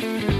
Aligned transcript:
Thank 0.00 0.30
you. 0.30 0.39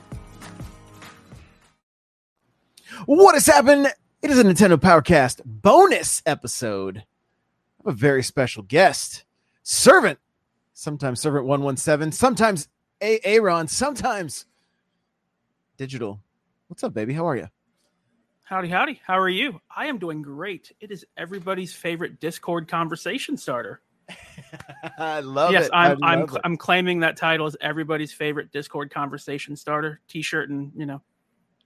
What 3.05 3.35
has 3.35 3.47
happened? 3.47 3.87
It 4.21 4.29
is 4.29 4.37
a 4.37 4.43
Nintendo 4.43 4.77
Powercast 4.77 5.41
bonus 5.45 6.21
episode. 6.25 6.97
I 6.97 7.01
have 7.89 7.95
a 7.95 7.97
very 7.97 8.21
special 8.21 8.63
guest, 8.63 9.23
Servant. 9.63 10.19
Sometimes 10.73 11.19
Servant 11.19 11.45
117, 11.45 12.11
sometimes 12.11 12.67
A- 13.01 13.19
Aaron, 13.23 13.67
sometimes 13.67 14.45
Digital. 15.77 16.19
What's 16.67 16.83
up, 16.83 16.93
baby? 16.93 17.13
How 17.13 17.27
are 17.27 17.35
you? 17.35 17.47
Howdy, 18.43 18.67
howdy. 18.67 19.01
How 19.03 19.17
are 19.17 19.29
you? 19.29 19.59
I 19.75 19.87
am 19.87 19.97
doing 19.97 20.21
great. 20.21 20.71
It 20.79 20.91
is 20.91 21.03
everybody's 21.17 21.73
favorite 21.73 22.19
Discord 22.19 22.67
conversation 22.67 23.35
starter. 23.35 23.81
I 24.99 25.21
love 25.21 25.53
yes, 25.53 25.65
it. 25.65 25.65
Yes, 25.65 25.69
I'm 25.73 26.03
I'm 26.03 26.19
love 26.19 26.35
it. 26.35 26.41
I'm 26.43 26.57
claiming 26.57 26.99
that 26.99 27.17
title 27.17 27.47
as 27.47 27.57
everybody's 27.61 28.13
favorite 28.13 28.51
Discord 28.51 28.91
conversation 28.91 29.55
starter. 29.55 30.01
T-shirt 30.07 30.49
and 30.49 30.71
you 30.75 30.85
know, 30.85 31.01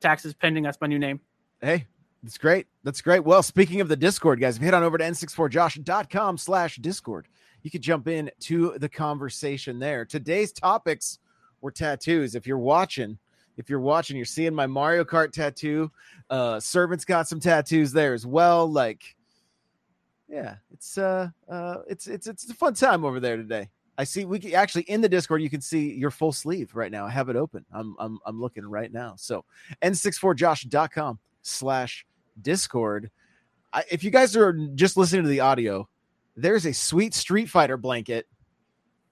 taxes 0.05 0.35
pending. 0.35 0.63
That's 0.63 0.79
my 0.79 0.85
new 0.87 0.99
name. 0.99 1.19
Hey, 1.61 1.87
that's 2.21 2.37
great. 2.37 2.67
That's 2.83 3.01
great. 3.01 3.21
Well, 3.21 3.41
speaking 3.41 3.81
of 3.81 3.87
the 3.87 3.95
Discord, 3.95 4.39
guys, 4.39 4.55
if 4.55 4.61
you 4.61 4.65
head 4.65 4.75
on 4.75 4.83
over 4.83 4.99
to 4.99 5.03
n64josh.com 5.03 6.37
slash 6.37 6.75
Discord, 6.75 7.27
you 7.63 7.71
could 7.71 7.81
jump 7.81 8.07
in 8.07 8.29
to 8.41 8.75
the 8.77 8.87
conversation 8.87 9.79
there. 9.79 10.05
Today's 10.05 10.51
topics 10.51 11.17
were 11.61 11.71
tattoos. 11.71 12.35
If 12.35 12.45
you're 12.45 12.59
watching, 12.59 13.17
if 13.57 13.67
you're 13.67 13.79
watching, 13.79 14.15
you're 14.15 14.27
seeing 14.27 14.53
my 14.53 14.67
Mario 14.67 15.03
Kart 15.03 15.31
tattoo. 15.31 15.91
Uh 16.29 16.59
Servant's 16.59 17.05
got 17.05 17.27
some 17.27 17.39
tattoos 17.39 17.91
there 17.91 18.13
as 18.13 18.27
well. 18.27 18.71
Like, 18.71 19.15
yeah, 20.29 20.57
it's 20.71 20.99
uh 20.99 21.29
uh 21.49 21.77
it's 21.87 22.05
it's 22.05 22.27
it's 22.27 22.47
a 22.47 22.53
fun 22.53 22.75
time 22.75 23.03
over 23.05 23.19
there 23.19 23.37
today. 23.37 23.69
I 23.97 24.03
see 24.03 24.25
we 24.25 24.39
can, 24.39 24.53
actually 24.53 24.83
in 24.83 25.01
the 25.01 25.09
Discord 25.09 25.41
you 25.41 25.49
can 25.49 25.61
see 25.61 25.93
your 25.93 26.11
full 26.11 26.31
sleeve 26.31 26.75
right 26.75 26.91
now. 26.91 27.05
I 27.05 27.11
have 27.11 27.29
it 27.29 27.35
open. 27.35 27.65
I'm 27.71 27.95
I'm 27.99 28.19
I'm 28.25 28.41
looking 28.41 28.65
right 28.65 28.91
now. 28.91 29.15
So 29.17 29.45
n64josh.com 29.81 31.19
slash 31.41 32.05
discord. 32.41 33.09
If 33.89 34.03
you 34.03 34.11
guys 34.11 34.35
are 34.35 34.53
just 34.75 34.97
listening 34.97 35.23
to 35.23 35.29
the 35.29 35.41
audio, 35.41 35.87
there's 36.35 36.65
a 36.65 36.73
sweet 36.73 37.13
Street 37.13 37.49
Fighter 37.49 37.77
blanket 37.77 38.27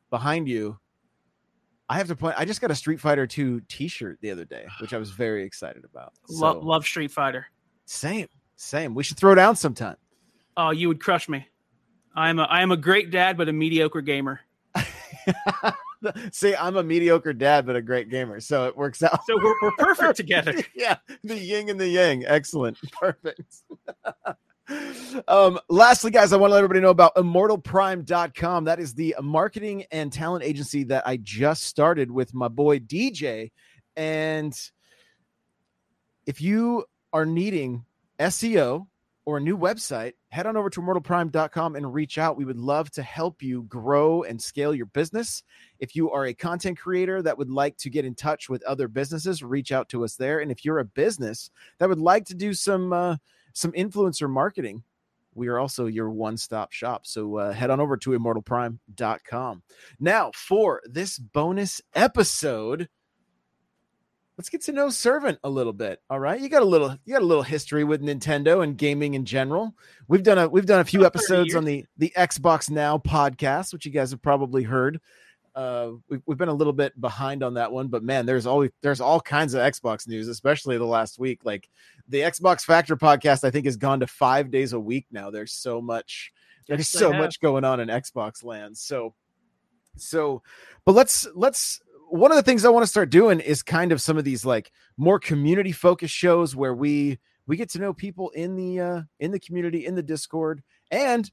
behind 0.10 0.48
you. 0.48 0.78
I 1.90 1.98
have 1.98 2.08
to 2.08 2.16
point. 2.16 2.36
I 2.38 2.46
just 2.46 2.62
got 2.62 2.72
a 2.72 2.76
Street 2.76 3.00
Fighter 3.00 3.28
2 3.28 3.62
T-shirt 3.68 4.20
the 4.22 4.32
other 4.32 4.46
day, 4.46 4.66
which 4.80 4.94
I 4.94 4.98
was 4.98 5.12
very 5.12 5.44
excited 5.44 5.84
about. 5.84 6.14
Love 6.30 6.64
love 6.64 6.86
Street 6.86 7.12
Fighter. 7.12 7.48
same, 7.86 8.28
same. 8.56 8.96
We 8.96 9.04
should 9.04 9.18
throw 9.18 9.36
down 9.36 9.56
sometime. 9.56 9.98
Oh, 10.56 10.72
you 10.72 10.88
would 10.88 11.02
crush 11.02 11.28
me. 11.28 11.46
I 12.16 12.30
am 12.30 12.40
a 12.40 12.44
I 12.44 12.62
am 12.62 12.72
a 12.72 12.78
great 12.78 13.12
dad, 13.12 13.38
but 13.38 13.50
a 13.50 13.54
mediocre 13.54 14.02
gamer. 14.02 14.40
See, 16.31 16.56
I'm 16.56 16.75
a 16.75 16.84
mediocre 16.84 17.34
dad, 17.34 17.66
but 17.66 17.75
a 17.75 17.81
great 17.81 18.09
gamer, 18.09 18.39
so 18.39 18.66
it 18.67 18.75
works 18.75 19.03
out. 19.03 19.19
So 19.25 19.38
we're, 19.38 19.56
we're 19.61 19.72
perfect 19.78 20.17
together. 20.17 20.56
yeah, 20.75 20.97
the 21.23 21.38
yin 21.38 21.69
and 21.69 21.79
the 21.79 21.88
yang. 21.88 22.25
Excellent. 22.25 22.78
Perfect. 22.91 23.56
um, 25.28 25.59
lastly, 25.69 26.11
guys, 26.11 26.34
I 26.34 26.38
want 26.38 26.51
to 26.51 26.56
let 26.56 26.59
everybody 26.59 26.79
know 26.79 26.89
about 26.89 27.16
immortalprime.com. 27.16 28.66
That 28.66 28.79
is 28.79 28.94
the 28.94 29.16
marketing 29.22 29.85
and 29.91 30.11
talent 30.11 30.44
agency 30.44 30.84
that 30.85 31.07
I 31.07 31.17
just 31.17 31.63
started 31.63 32.11
with 32.11 32.34
my 32.34 32.47
boy 32.47 32.79
DJ. 32.79 33.51
And 33.95 34.57
if 36.25 36.41
you 36.41 36.85
are 37.11 37.25
needing 37.25 37.85
SEO 38.19 38.88
or 39.25 39.38
a 39.38 39.41
new 39.41 39.57
website, 39.57 40.13
head 40.29 40.45
on 40.45 40.57
over 40.57 40.69
to 40.69 40.81
immortalprime.com 40.81 41.75
and 41.75 41.94
reach 41.94 42.17
out. 42.17 42.38
We 42.38 42.45
would 42.45 42.57
love 42.57 42.91
to 42.91 43.03
help 43.03 43.41
you 43.41 43.63
grow 43.63 44.23
and 44.23 44.41
scale 44.41 44.75
your 44.75 44.85
business. 44.88 45.44
If 45.79 45.95
you 45.95 46.11
are 46.11 46.25
a 46.25 46.34
content 46.34 46.78
creator 46.78 47.22
that 47.22 47.38
would 47.38 47.50
like 47.50 47.78
to 47.78 47.89
get 47.89 48.06
in 48.06 48.16
touch 48.16 48.50
with 48.50 48.63
other 48.63 48.88
businesses, 48.88 49.41
reach 49.44 49.72
out 49.72 49.89
to 49.89 50.03
us 50.03 50.16
there. 50.16 50.39
And 50.39 50.51
if 50.51 50.66
you're 50.66 50.79
a 50.79 50.85
business 50.85 51.50
that 51.79 51.89
would 51.89 52.00
like 52.00 52.25
to 52.25 52.35
do 52.35 52.53
some 52.53 52.91
uh, 52.91 53.17
some 53.53 53.72
influencer 53.72 54.29
marketing, 54.29 54.84
we 55.35 55.47
are 55.47 55.59
also 55.59 55.85
your 55.88 56.09
one-stop 56.09 56.72
shop. 56.72 57.05
So 57.05 57.38
uh, 57.38 57.53
head 57.53 57.69
on 57.69 57.79
over 57.79 57.97
to 57.97 58.11
immortalprime.com. 58.11 59.63
Now, 60.00 60.31
for 60.34 60.81
this 60.85 61.17
bonus 61.17 61.81
episode, 61.94 62.90
let's 64.38 64.50
get 64.50 64.62
to 64.64 64.72
know 64.72 64.90
Servant 64.90 65.40
a 65.44 65.50
little 65.50 65.74
bit. 65.74 66.02
All 66.10 66.20
right, 66.20 66.40
you 66.40 66.50
got 66.50 66.62
a 66.62 66.66
little 66.66 66.96
you 67.06 67.14
got 67.14 67.22
a 67.22 67.26
little 67.26 67.44
history 67.44 67.84
with 67.84 68.02
Nintendo 68.02 68.64
and 68.64 68.78
gaming 68.78 69.14
in 69.14 69.26
general. 69.26 69.74
We've 70.08 70.24
done 70.24 70.38
a 70.38 70.48
we've 70.48 70.66
done 70.66 70.80
a 70.80 70.86
few 70.86 71.06
episodes 71.06 71.56
on 71.56 71.66
the 71.66 71.86
the 71.98 72.14
Xbox 72.18 72.70
Now 72.70 72.98
podcast, 72.98 73.74
which 73.74 73.86
you 73.86 73.92
guys 73.92 74.12
have 74.12 74.22
probably 74.22 74.64
heard. 74.64 75.00
Uh, 75.56 75.92
we've, 76.10 76.22
we've 76.26 76.38
been 76.38 76.50
a 76.50 76.54
little 76.54 76.74
bit 76.74 77.00
behind 77.00 77.44
on 77.44 77.54
that 77.54 77.72
one, 77.72 77.88
but 77.88 78.04
man, 78.04 78.26
there's 78.26 78.48
always 78.48 78.72
there's 78.82 79.02
all 79.02 79.22
kinds 79.22 79.54
of 79.54 79.62
Xbox 79.62 80.08
news, 80.08 80.28
especially 80.28 80.78
the 80.78 80.86
last 80.86 81.20
week. 81.20 81.46
Like 81.46 81.70
the 82.08 82.22
Xbox 82.22 82.62
Factor 82.62 82.98
podcast, 82.98 83.44
I 83.44 83.52
think 83.52 83.66
has 83.66 83.78
gone 83.78 84.00
to 84.00 84.08
five 84.08 84.50
days 84.50 84.74
a 84.74 84.80
week 84.80 85.06
now. 85.12 85.30
There's 85.30 85.54
so 85.54 85.80
much 85.80 86.32
there's 86.68 86.80
Yes, 86.80 86.90
so 86.90 87.14
much 87.14 87.40
going 87.40 87.64
on 87.64 87.80
in 87.80 87.88
Xbox 87.90 88.44
land. 88.44 88.78
So 88.78 89.14
so 89.96 90.42
but 90.86 90.94
let's 90.94 91.28
let's 91.36 91.82
one 92.13 92.31
of 92.31 92.35
the 92.35 92.44
things 92.44 92.63
I 92.63 92.69
want 92.69 92.84
to 92.84 92.88
start 92.88 93.09
doing 93.09 93.40
is 93.40 93.63
kind 93.63 93.91
of 93.91 94.00
some 94.00 94.19
of 94.19 94.24
these 94.24 94.46
like 94.46 94.72
more 94.97 95.19
community 95.19 95.72
focused 95.72 96.13
shows 96.13 96.56
where 96.56 96.75
we 96.75 97.18
we 97.47 97.57
get 97.57 97.69
to 97.69 97.79
know 97.79 97.91
people 97.91 98.29
in 98.31 98.56
the 98.56 98.79
uh 98.79 99.01
in 99.19 99.31
the 99.31 99.40
community 99.40 99.88
in 99.88 99.96
the 99.96 100.03
Discord 100.03 100.62
and 100.91 101.29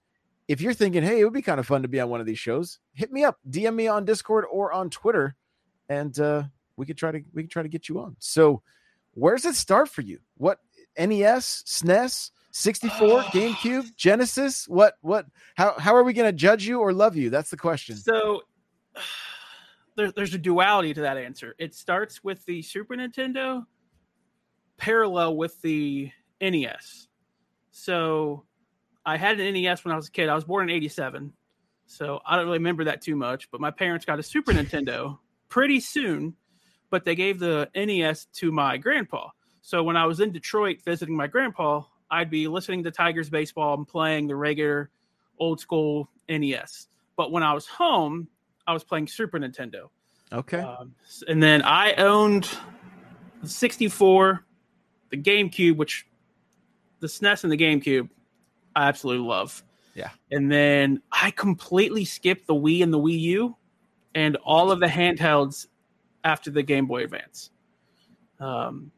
if 0.48 0.60
you're 0.60 0.74
thinking, 0.74 1.04
hey, 1.04 1.20
it 1.20 1.24
would 1.24 1.34
be 1.34 1.42
kind 1.42 1.60
of 1.60 1.66
fun 1.66 1.82
to 1.82 1.88
be 1.88 2.00
on 2.00 2.08
one 2.08 2.18
of 2.18 2.26
these 2.26 2.38
shows, 2.38 2.80
hit 2.92 3.12
me 3.12 3.22
up, 3.22 3.38
DM 3.48 3.74
me 3.74 3.86
on 3.86 4.04
Discord 4.04 4.46
or 4.50 4.72
on 4.72 4.90
Twitter, 4.90 5.36
and 5.88 6.18
uh, 6.18 6.42
we 6.76 6.86
could 6.86 6.96
try 6.96 7.12
to 7.12 7.20
we 7.34 7.42
could 7.42 7.50
try 7.50 7.62
to 7.62 7.68
get 7.68 7.88
you 7.88 8.00
on. 8.00 8.16
So, 8.18 8.62
where 9.12 9.36
does 9.36 9.44
it 9.44 9.54
start 9.56 9.90
for 9.90 10.00
you? 10.00 10.18
What 10.38 10.58
NES, 10.98 11.62
SNES, 11.66 12.30
64, 12.52 13.22
GameCube, 13.24 13.94
Genesis? 13.96 14.66
What 14.66 14.94
what? 15.02 15.26
How 15.56 15.78
how 15.78 15.94
are 15.94 16.02
we 16.02 16.14
going 16.14 16.26
to 16.26 16.36
judge 16.36 16.66
you 16.66 16.80
or 16.80 16.92
love 16.94 17.16
you? 17.16 17.28
That's 17.28 17.50
the 17.50 17.58
question. 17.58 17.96
So 17.96 18.42
there, 19.96 20.12
there's 20.12 20.34
a 20.34 20.38
duality 20.38 20.94
to 20.94 21.00
that 21.02 21.16
answer. 21.16 21.54
It 21.58 21.74
starts 21.74 22.22
with 22.24 22.44
the 22.46 22.62
Super 22.62 22.94
Nintendo, 22.96 23.64
parallel 24.76 25.36
with 25.36 25.60
the 25.62 26.10
NES. 26.40 27.08
So 27.70 28.44
I 29.04 29.16
had 29.16 29.38
an 29.40 29.54
NES 29.54 29.84
when 29.84 29.92
I 29.92 29.96
was 29.96 30.08
a 30.08 30.10
kid. 30.10 30.28
I 30.28 30.34
was 30.34 30.44
born 30.44 30.68
in 30.68 30.76
'87, 30.76 31.32
so 31.86 32.20
I 32.26 32.36
don't 32.36 32.46
really 32.46 32.58
remember 32.58 32.84
that 32.84 33.02
too 33.02 33.16
much. 33.16 33.50
But 33.50 33.60
my 33.60 33.70
parents 33.70 34.04
got 34.04 34.18
a 34.18 34.22
Super 34.22 34.52
Nintendo 34.52 35.18
pretty 35.48 35.80
soon, 35.80 36.34
but 36.90 37.04
they 37.04 37.14
gave 37.14 37.38
the 37.38 37.68
NES 37.74 38.26
to 38.36 38.52
my 38.52 38.76
grandpa. 38.76 39.30
So 39.62 39.82
when 39.82 39.96
I 39.96 40.06
was 40.06 40.20
in 40.20 40.32
Detroit 40.32 40.78
visiting 40.84 41.16
my 41.16 41.26
grandpa, 41.26 41.82
I'd 42.10 42.30
be 42.30 42.48
listening 42.48 42.82
to 42.84 42.90
Tigers 42.90 43.30
baseball 43.30 43.74
and 43.74 43.86
playing 43.86 44.26
the 44.26 44.36
regular 44.36 44.90
old 45.38 45.60
school 45.60 46.08
NES. 46.28 46.88
But 47.16 47.32
when 47.32 47.42
I 47.42 47.52
was 47.52 47.66
home, 47.66 48.28
I 48.66 48.72
was 48.72 48.84
playing 48.84 49.08
Super 49.08 49.38
Nintendo. 49.38 49.88
Okay. 50.32 50.60
Um, 50.60 50.94
and 51.28 51.42
then 51.42 51.62
I 51.62 51.94
owned 51.94 52.48
the 53.42 53.48
64, 53.48 54.44
the 55.10 55.16
GameCube, 55.16 55.76
which 55.76 56.06
the 57.00 57.06
SNES 57.06 57.44
and 57.44 57.52
the 57.52 57.56
GameCube, 57.56 58.08
I 58.76 58.88
absolutely 58.88 59.26
love. 59.26 59.62
Yeah. 59.94 60.10
And 60.30 60.50
then 60.50 61.02
I 61.10 61.32
completely 61.32 62.04
skipped 62.04 62.46
the 62.46 62.54
Wii 62.54 62.82
and 62.82 62.92
the 62.92 62.98
Wii 62.98 63.18
U 63.20 63.56
and 64.14 64.36
all 64.36 64.70
of 64.70 64.80
the 64.80 64.86
handhelds 64.86 65.66
after 66.24 66.50
the 66.50 66.62
Game 66.62 66.86
Boy 66.86 67.04
Advance. 67.04 67.50
Um, 68.38 68.92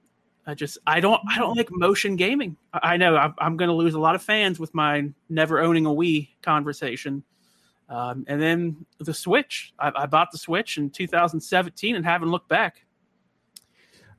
I 0.46 0.54
just 0.54 0.78
I 0.86 1.00
don't 1.00 1.20
I 1.28 1.38
don't 1.38 1.56
like 1.56 1.68
motion 1.70 2.16
gaming. 2.16 2.56
I, 2.72 2.94
I 2.94 2.96
know 2.96 3.16
I'm, 3.16 3.34
I'm 3.38 3.56
going 3.56 3.68
to 3.68 3.74
lose 3.74 3.94
a 3.94 4.00
lot 4.00 4.14
of 4.14 4.22
fans 4.22 4.58
with 4.58 4.74
my 4.74 5.08
never 5.28 5.60
owning 5.60 5.86
a 5.86 5.90
Wii 5.90 6.28
conversation. 6.42 7.22
Um, 7.92 8.24
and 8.26 8.40
then 8.40 8.86
the 9.00 9.12
Switch. 9.12 9.74
I, 9.78 9.92
I 9.94 10.06
bought 10.06 10.30
the 10.32 10.38
Switch 10.38 10.78
in 10.78 10.88
2017 10.88 11.94
and 11.94 12.04
haven't 12.06 12.30
looked 12.30 12.48
back. 12.48 12.86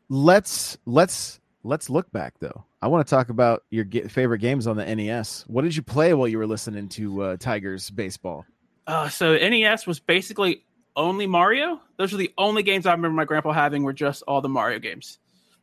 Let's 0.09 0.77
let's 0.85 1.39
let's 1.63 1.89
look 1.89 2.11
back 2.11 2.35
though. 2.39 2.65
I 2.83 2.87
want 2.87 3.07
to 3.07 3.09
talk 3.09 3.29
about 3.29 3.63
your 3.71 3.85
ge- 3.85 4.11
favorite 4.11 4.39
games 4.39 4.67
on 4.67 4.77
the 4.77 4.85
NES. 4.95 5.45
What 5.47 5.63
did 5.63 5.75
you 5.75 5.81
play 5.81 6.13
while 6.13 6.27
you 6.27 6.37
were 6.37 6.45
listening 6.45 6.87
to 6.89 7.23
uh, 7.23 7.37
Tigers 7.37 7.89
baseball? 7.89 8.45
Uh, 8.85 9.09
so 9.09 9.33
NES 9.33 9.87
was 9.87 9.99
basically 9.99 10.65
only 10.95 11.25
Mario. 11.25 11.81
Those 11.97 12.13
are 12.13 12.17
the 12.17 12.31
only 12.37 12.61
games 12.61 12.85
I 12.85 12.91
remember 12.91 13.15
my 13.15 13.25
grandpa 13.25 13.53
having 13.53 13.81
were 13.81 13.93
just 13.93 14.21
all 14.27 14.41
the 14.41 14.49
Mario 14.49 14.77
games. 14.77 15.17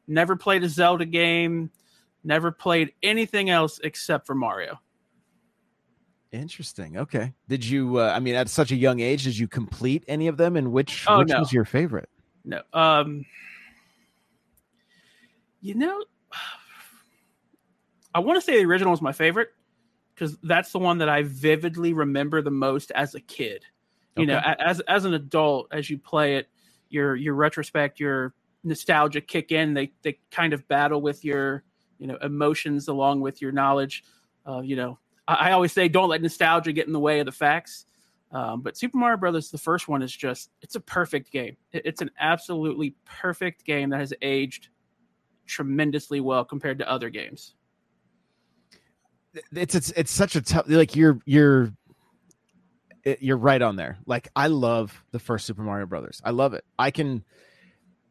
Never 0.09 0.35
played 0.35 0.65
a 0.65 0.69
Zelda 0.69 1.05
game. 1.05 1.71
Never 2.25 2.51
played 2.51 2.93
anything 3.05 3.51
else 3.51 3.79
except 3.85 4.27
for 4.27 4.35
Mario. 4.35 4.81
Interesting. 6.33 6.97
Okay. 6.97 7.33
Did 7.49 7.65
you? 7.65 7.99
Uh, 7.99 8.13
I 8.15 8.21
mean, 8.21 8.35
at 8.37 8.49
such 8.49 8.71
a 8.71 8.77
young 8.77 9.01
age, 9.01 9.25
did 9.25 9.37
you 9.37 9.49
complete 9.49 10.05
any 10.07 10.29
of 10.29 10.37
them? 10.37 10.57
And 10.57 10.71
which 10.73 11.05
Oh, 11.09 11.19
which 11.19 11.29
no. 11.29 11.41
was 11.41 11.53
your 11.53 11.65
favorite? 11.65 12.09
No. 12.45 12.63
Um 12.73 13.25
you 15.61 15.75
know 15.75 16.03
I 18.15 18.21
want 18.21 18.37
to 18.37 18.41
say 18.41 18.59
the 18.59 18.65
original 18.69 18.91
was 18.91 19.03
my 19.03 19.13
favorite 19.13 19.51
because 20.15 20.37
that's 20.43 20.73
the 20.73 20.79
one 20.79 20.99
that 20.99 21.09
I 21.09 21.23
vividly 21.23 21.93
remember 21.93 22.43
the 22.43 22.51
most 22.51 22.91
as 22.93 23.15
a 23.15 23.21
kid. 23.21 23.65
You 24.17 24.27
know, 24.27 24.39
Okay. 24.39 24.53
a- 24.59 24.67
as 24.69 24.81
as 24.81 25.05
an 25.05 25.15
adult, 25.15 25.69
as 25.73 25.89
you 25.91 25.99
play 25.99 26.37
it, 26.37 26.49
your 26.89 27.15
your 27.17 27.35
retrospect, 27.35 28.01
your 28.01 28.35
nostalgia 28.65 29.21
kick 29.21 29.53
in. 29.53 29.75
They 29.75 29.93
they 30.03 30.19
kind 30.31 30.53
of 30.53 30.67
battle 30.69 31.01
with 31.01 31.25
your 31.25 31.63
you 31.99 32.07
know 32.07 32.17
emotions 32.23 32.89
along 32.89 33.21
with 33.21 33.41
your 33.41 33.53
knowledge. 33.53 34.03
Uh, 34.47 34.61
you 34.61 34.75
know, 34.77 34.99
I, 35.39 35.53
always 35.53 35.73
say 35.73 35.89
don't 35.89 36.09
let 36.09 36.23
nostalgia 36.23 36.73
get 36.73 36.87
in 36.87 36.93
the 36.93 37.01
way 37.01 37.21
of 37.21 37.27
the 37.27 37.33
facts. 37.33 37.87
Um, 38.33 38.63
but 38.63 38.77
Super 38.77 38.97
Mario 38.99 39.17
Brothers, 39.17 39.51
the 39.51 39.59
first 39.59 39.89
one, 39.89 40.03
is 40.03 40.15
just 40.15 40.51
it's 40.63 40.77
a 40.77 40.81
perfect 40.81 41.33
game. 41.33 41.57
It's 41.73 42.01
an 42.01 42.11
absolutely 42.19 42.95
perfect 43.05 43.65
game 43.65 43.91
that 43.91 43.99
has 43.99 44.15
aged 44.23 44.69
tremendously 45.47 46.21
well 46.21 46.45
compared 46.45 46.79
to 46.79 46.89
other 46.89 47.11
games. 47.11 47.55
it's 49.53 49.75
it's 49.75 49.91
it's 49.93 50.11
such 50.11 50.37
a 50.37 50.41
tough 50.41 50.65
like 50.69 50.97
you're 50.97 51.19
you're 51.25 51.73
you're 53.21 53.37
right 53.37 53.63
on 53.63 53.77
there 53.77 53.97
like 54.07 54.29
i 54.35 54.47
love 54.49 55.05
the 55.13 55.19
first 55.19 55.47
super 55.47 55.63
mario 55.63 55.87
brothers 55.87 56.21
i 56.25 56.31
love 56.31 56.53
it 56.53 56.65
i 56.79 56.91
can 56.91 57.25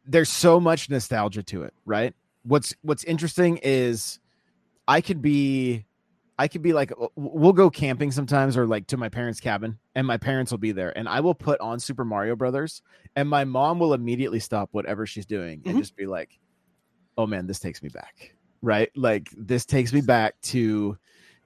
there's 0.06 0.28
so 0.28 0.58
much 0.58 0.88
nostalgia 0.88 1.42
to 1.42 1.62
it 1.62 1.74
right 1.84 2.14
what's 2.42 2.74
what's 2.82 3.04
interesting 3.04 3.58
is 3.62 4.18
i 4.88 5.00
could 5.00 5.20
be 5.22 5.84
i 6.40 6.48
could 6.48 6.62
be 6.62 6.72
like 6.72 6.90
we'll 7.16 7.52
go 7.52 7.68
camping 7.68 8.10
sometimes 8.10 8.56
or 8.56 8.66
like 8.66 8.86
to 8.86 8.96
my 8.96 9.08
parents 9.08 9.40
cabin 9.40 9.78
and 9.94 10.06
my 10.06 10.16
parents 10.16 10.50
will 10.50 10.58
be 10.58 10.72
there 10.72 10.96
and 10.96 11.08
i 11.08 11.20
will 11.20 11.34
put 11.34 11.60
on 11.60 11.78
super 11.78 12.04
mario 12.04 12.34
brothers 12.34 12.82
and 13.14 13.28
my 13.28 13.44
mom 13.44 13.78
will 13.78 13.92
immediately 13.92 14.40
stop 14.40 14.70
whatever 14.72 15.06
she's 15.06 15.26
doing 15.26 15.60
and 15.66 15.76
Mhm. 15.76 15.80
just 15.80 15.96
be 15.96 16.06
like 16.06 16.38
oh 17.18 17.26
man 17.26 17.46
this 17.46 17.58
takes 17.58 17.82
me 17.82 17.90
back 17.90 18.34
right 18.62 18.90
like 18.96 19.28
this 19.36 19.66
takes 19.66 19.92
me 19.92 20.00
back 20.00 20.34
to 20.42 20.96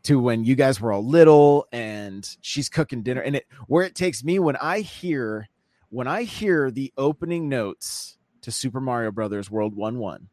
to 0.05 0.21
when 0.21 0.45
you 0.45 0.55
guys 0.55 0.81
were 0.81 0.93
all 0.93 1.05
little 1.05 1.67
and 1.73 2.37
she's 2.41 2.69
cooking 2.69 3.03
dinner 3.03 3.21
and 3.23 3.35
it 3.37 3.47
where 3.67 3.85
it 3.85 3.95
takes 3.97 4.23
me 4.23 4.39
when 4.39 4.57
i 4.57 4.81
hear 4.81 5.49
when 5.89 6.07
i 6.07 6.23
hear 6.23 6.71
the 6.71 6.93
opening 6.97 7.49
notes 7.49 8.17
to 8.43 8.53
super 8.53 8.81
mario 8.81 9.11
brothers 9.11 9.51
world 9.51 9.75
1 9.75 9.99
1 9.99 10.29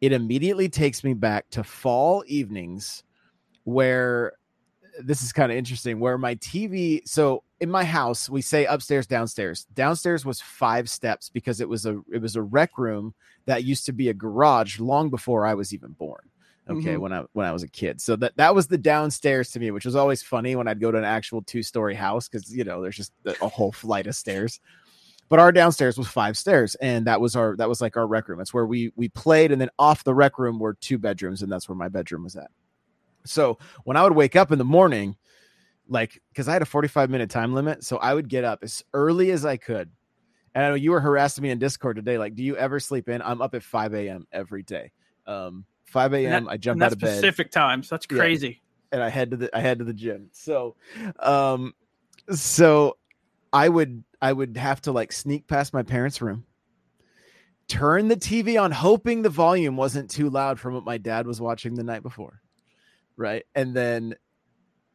it 0.00 0.12
immediately 0.12 0.68
takes 0.68 1.04
me 1.04 1.14
back 1.14 1.48
to 1.50 1.62
fall 1.62 2.24
evenings 2.26 3.02
where 3.66 4.32
this 5.02 5.22
is 5.22 5.32
kind 5.32 5.50
of 5.52 5.58
interesting 5.58 5.98
where 6.00 6.16
my 6.16 6.36
tv 6.36 7.00
so 7.06 7.42
in 7.60 7.68
my 7.70 7.84
house 7.84 8.30
we 8.30 8.40
say 8.40 8.64
upstairs 8.64 9.06
downstairs. 9.06 9.66
Downstairs 9.74 10.24
was 10.24 10.40
five 10.40 10.88
steps 10.88 11.28
because 11.28 11.60
it 11.60 11.68
was 11.68 11.84
a 11.84 12.00
it 12.10 12.22
was 12.22 12.36
a 12.36 12.42
rec 12.42 12.78
room 12.78 13.12
that 13.46 13.64
used 13.64 13.86
to 13.86 13.92
be 13.92 14.08
a 14.08 14.14
garage 14.14 14.78
long 14.78 15.10
before 15.10 15.44
i 15.44 15.52
was 15.54 15.74
even 15.74 15.90
born 15.92 16.30
okay 16.70 16.94
Mhm. 16.94 17.00
when 17.00 17.12
i 17.12 17.24
when 17.32 17.44
i 17.44 17.52
was 17.52 17.62
a 17.64 17.68
kid. 17.68 18.00
So 18.00 18.14
that 18.16 18.36
that 18.36 18.54
was 18.54 18.68
the 18.68 18.78
downstairs 18.78 19.50
to 19.50 19.60
me 19.60 19.70
which 19.72 19.84
was 19.84 19.96
always 19.96 20.22
funny 20.22 20.54
when 20.56 20.68
i'd 20.68 20.80
go 20.80 20.90
to 20.92 20.98
an 20.98 21.04
actual 21.04 21.42
two 21.42 21.62
story 21.62 21.94
house 21.94 22.28
because 22.28 22.54
you 22.54 22.64
know 22.64 22.80
there's 22.80 22.96
just 22.96 23.12
a 23.26 23.34
a 23.42 23.48
whole 23.48 23.72
flight 23.72 24.06
of 24.06 24.14
stairs. 24.14 24.60
But 25.28 25.40
our 25.40 25.50
downstairs 25.50 25.98
was 25.98 26.06
five 26.06 26.38
stairs 26.38 26.76
and 26.76 27.06
that 27.08 27.20
was 27.20 27.34
our 27.36 27.56
that 27.56 27.68
was 27.68 27.80
like 27.80 27.96
our 27.96 28.06
rec 28.06 28.28
room. 28.28 28.38
That's 28.38 28.54
where 28.54 28.64
we 28.64 28.92
we 28.96 29.08
played 29.08 29.50
and 29.52 29.60
then 29.60 29.70
off 29.78 30.04
the 30.04 30.14
rec 30.14 30.38
room 30.38 30.58
were 30.60 30.74
two 30.74 30.98
bedrooms 30.98 31.42
and 31.42 31.50
that's 31.52 31.68
where 31.68 31.76
my 31.76 31.88
bedroom 31.88 32.22
was 32.24 32.36
at 32.36 32.50
so 33.28 33.58
when 33.84 33.96
i 33.96 34.02
would 34.02 34.14
wake 34.14 34.36
up 34.36 34.52
in 34.52 34.58
the 34.58 34.64
morning 34.64 35.16
like 35.88 36.20
because 36.30 36.48
i 36.48 36.52
had 36.52 36.62
a 36.62 36.66
45 36.66 37.10
minute 37.10 37.30
time 37.30 37.54
limit 37.54 37.84
so 37.84 37.96
i 37.98 38.12
would 38.14 38.28
get 38.28 38.44
up 38.44 38.60
as 38.62 38.82
early 38.94 39.30
as 39.30 39.44
i 39.44 39.56
could 39.56 39.90
and 40.54 40.64
i 40.64 40.68
know 40.68 40.74
you 40.74 40.90
were 40.90 41.00
harassing 41.00 41.42
me 41.42 41.50
in 41.50 41.58
discord 41.58 41.96
today 41.96 42.18
like 42.18 42.34
do 42.34 42.42
you 42.42 42.56
ever 42.56 42.80
sleep 42.80 43.08
in 43.08 43.22
i'm 43.22 43.40
up 43.42 43.54
at 43.54 43.62
5 43.62 43.94
a.m 43.94 44.26
every 44.32 44.62
day 44.62 44.90
um 45.26 45.64
5 45.86 46.14
a.m 46.14 46.48
i 46.48 46.56
jump 46.56 46.80
out 46.82 46.86
that's 46.86 46.94
of 46.94 47.00
bed 47.00 47.14
Pacific 47.20 47.50
times. 47.50 47.88
That's 47.88 48.06
Yeah. 48.10 48.18
crazy. 48.18 48.62
and 48.92 49.02
I 49.02 49.08
head 49.08 49.30
to 49.32 49.36
the 49.36 49.56
I 49.56 49.60
head 49.60 49.78
to 49.78 49.84
the 49.84 49.92
gym. 49.94 50.28
So 50.32 50.76
um 51.20 51.74
so 52.32 52.96
I 53.52 53.68
would 53.68 54.04
I 54.20 54.32
would 54.32 54.56
have 54.56 54.80
to 54.82 54.92
like 54.92 55.12
sneak 55.12 55.46
past 55.46 55.72
my 55.72 55.82
parents' 55.82 56.20
room, 56.20 56.44
turn 57.68 58.08
the 58.08 58.16
TV 58.16 58.60
on, 58.60 58.70
hoping 58.72 59.22
the 59.22 59.28
volume 59.30 59.76
wasn't 59.76 60.10
too 60.10 60.30
loud 60.30 60.58
from 60.58 60.74
what 60.74 60.84
my 60.84 60.98
dad 60.98 61.26
was 61.26 61.40
watching 61.40 61.74
the 61.74 61.84
night 61.84 62.02
before. 62.02 62.40
Right. 63.16 63.44
And 63.54 63.74
then 63.74 64.14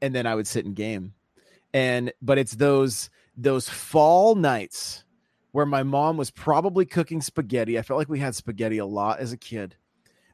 and 0.01 0.15
then 0.15 0.25
I 0.25 0.35
would 0.35 0.47
sit 0.47 0.65
and 0.65 0.75
game. 0.75 1.13
And 1.73 2.12
but 2.21 2.38
it's 2.38 2.56
those 2.56 3.09
those 3.38 3.69
fall 3.69 4.35
nights 4.35 5.03
where 5.51 5.65
my 5.65 5.83
mom 5.83 6.18
was 6.18 6.31
probably 6.31 6.85
cooking 6.85 7.21
spaghetti. 7.21 7.77
I 7.77 7.81
felt 7.81 7.97
like 7.97 8.09
we 8.09 8.19
had 8.19 8.35
spaghetti 8.35 8.77
a 8.77 8.85
lot 8.85 9.19
as 9.19 9.31
a 9.31 9.38
kid. 9.38 9.75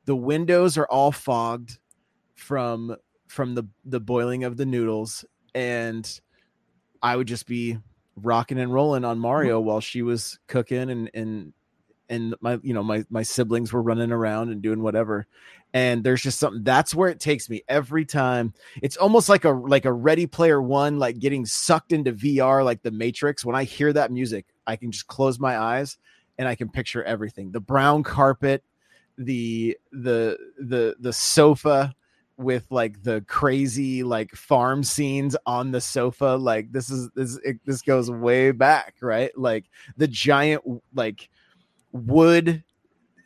The 0.05 0.15
windows 0.15 0.77
are 0.77 0.87
all 0.87 1.11
fogged 1.11 1.79
from 2.35 2.95
from 3.27 3.56
the 3.56 3.63
the 3.83 3.99
boiling 3.99 4.44
of 4.44 4.57
the 4.57 4.65
noodles 4.65 5.25
and 5.53 6.19
I 7.01 7.15
would 7.15 7.27
just 7.27 7.47
be 7.47 7.77
rocking 8.15 8.59
and 8.59 8.73
rolling 8.73 9.06
on 9.06 9.19
Mario 9.19 9.59
mm-hmm. 9.59 9.67
while 9.67 9.81
she 9.81 10.01
was 10.01 10.39
cooking 10.47 10.89
and 10.89 11.09
and 11.13 11.53
and 12.09 12.35
my 12.41 12.59
you 12.61 12.73
know 12.73 12.83
my 12.83 13.03
my 13.09 13.23
siblings 13.23 13.73
were 13.73 13.81
running 13.81 14.11
around 14.11 14.49
and 14.49 14.61
doing 14.61 14.81
whatever 14.81 15.27
and 15.74 16.04
there's 16.04 16.21
just 16.21 16.40
something 16.40 16.64
that's 16.64 16.95
where 16.95 17.09
it 17.09 17.19
takes 17.19 17.50
me 17.50 17.62
every 17.68 18.06
time. 18.06 18.54
It's 18.81 18.97
almost 18.97 19.30
like 19.30 19.45
a 19.45 19.52
like 19.52 19.86
a 19.86 19.94
ready 19.94 20.26
player 20.26 20.62
one 20.62 20.97
like 21.00 21.19
getting 21.19 21.45
sucked 21.45 21.92
into 21.92 22.14
VR 22.14 22.64
like 22.64 22.81
the 22.81 22.92
matrix. 22.92 23.44
When 23.44 23.56
I 23.56 23.64
hear 23.64 23.92
that 23.94 24.12
music 24.12 24.45
I 24.66 24.76
can 24.76 24.92
just 24.92 25.07
close 25.07 25.40
my 25.40 25.57
eyes 25.57 25.97
and 26.38 26.47
I 26.47 26.56
can 26.56 26.69
picture 26.69 27.04
everything. 27.04 27.52
The 27.52 27.59
brown 27.59 28.04
carpet 28.04 28.64
the 29.18 29.78
the 29.92 30.38
the 30.59 30.95
the 31.00 31.14
sofa 31.14 31.94
with 32.38 32.68
like 32.69 33.02
the 33.02 33.21
crazy 33.28 34.04
like 34.04 34.31
farm 34.36 34.83
scenes 34.83 35.36
on 35.47 35.71
the 35.71 35.81
sofa 35.81 36.38
like 36.40 36.71
this 36.71 36.92
is 36.92 37.09
this 37.16 37.40
it, 37.44 37.57
this 37.66 37.81
goes 37.81 38.12
way 38.12 38.52
back 38.52 38.95
right? 39.02 39.36
Like 39.38 39.66
the 39.97 40.07
giant 40.07 40.62
like 40.94 41.30
wood 41.92 42.64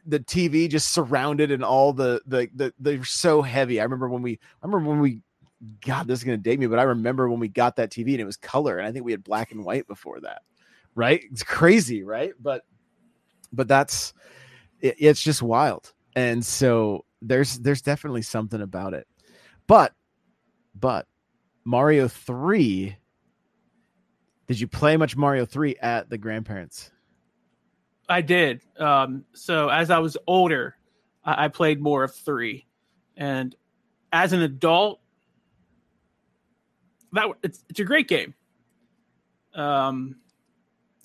the 0.06 0.20
TV 0.20 0.70
just 0.70 0.92
surrounded 0.92 1.52
and 1.52 1.64
all 1.64 1.94
the 1.94 2.22
the 2.26 2.50
the 2.56 2.74
they're 2.80 3.04
so 3.04 3.42
heavy. 3.42 3.80
I 3.80 3.84
remember 3.84 4.10
when 4.10 4.22
we 4.22 4.40
I 4.62 4.66
remember 4.66 4.90
when 4.90 5.00
we 5.00 5.22
God, 5.86 6.08
this 6.08 6.20
is 6.20 6.24
gonna 6.24 6.38
date 6.38 6.60
me, 6.60 6.68
but 6.68 6.80
I 6.80 6.84
remember 6.84 7.30
when 7.30 7.40
we 7.40 7.48
got 7.48 7.76
that 7.76 7.92
TV 7.92 8.12
and 8.12 8.22
it 8.22 8.26
was 8.26 8.38
color, 8.38 8.78
and 8.78 8.88
I 8.88 8.92
think 8.92 9.06
we 9.06 9.12
had 9.12 9.24
black 9.24 9.52
and 9.52 9.64
white 9.64 9.88
before 9.88 10.20
that. 10.22 10.42
Right? 10.96 11.24
It's 11.32 11.44
crazy, 11.44 12.04
right? 12.04 12.34
But 12.40 12.64
but 13.54 13.68
that's 13.68 14.14
it, 14.80 14.96
it's 14.98 15.22
just 15.22 15.42
wild. 15.42 15.94
And 16.16 16.44
so 16.46 17.06
there's 17.22 17.60
there's 17.60 17.82
definitely 17.82 18.24
something 18.24 18.62
about 18.62 18.94
it. 18.94 19.08
But 19.68 19.94
but 20.80 21.08
Mario 21.64 22.08
3 22.08 22.98
did 24.48 24.60
you 24.60 24.68
play 24.68 24.98
much 24.98 25.16
Mario 25.16 25.46
3 25.46 25.78
at 25.78 26.10
the 26.10 26.18
grandparents? 26.18 26.92
I 28.12 28.22
did. 28.22 28.62
Um, 28.78 29.26
so 29.34 29.70
as 29.70 29.90
I 29.90 30.00
was 30.00 30.18
older, 30.28 30.76
I, 31.24 31.46
I 31.46 31.48
played 31.48 31.82
more 31.82 32.04
of 32.04 32.14
three, 32.14 32.68
and 33.18 33.56
as 34.12 34.34
an 34.34 34.42
adult, 34.42 35.00
that 37.14 37.28
it's, 37.44 37.64
it's 37.70 37.80
a 37.80 37.86
great 37.86 38.08
game. 38.08 38.34
Um, 39.54 40.16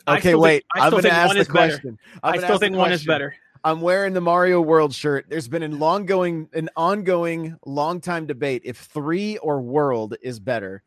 Okay, 0.08 0.34
wait. 0.34 0.52
Think, 0.52 0.64
I 0.74 0.80
I'm 0.80 0.90
still 0.90 0.90
going 0.90 1.02
to 1.02 1.08
think 1.08 1.14
ask 1.14 1.26
one 1.26 1.34
the 1.36 1.40
is 1.40 1.48
better. 1.48 1.72
question. 1.72 1.98
I 2.22 2.38
still 2.38 2.58
think 2.58 2.76
one 2.76 2.92
is 2.92 3.04
better. 3.04 3.34
I'm 3.64 3.80
wearing 3.80 4.12
the 4.12 4.20
Mario 4.20 4.60
World 4.60 4.94
shirt. 4.94 5.26
There's 5.28 5.48
been 5.48 5.64
an 5.64 5.80
long 5.80 6.06
going, 6.06 6.48
an 6.52 6.70
ongoing, 6.76 7.56
long 7.66 8.00
time 8.00 8.26
debate 8.26 8.62
if 8.64 8.76
three 8.78 9.38
or 9.38 9.60
World 9.60 10.14
is 10.22 10.38
better. 10.38 10.84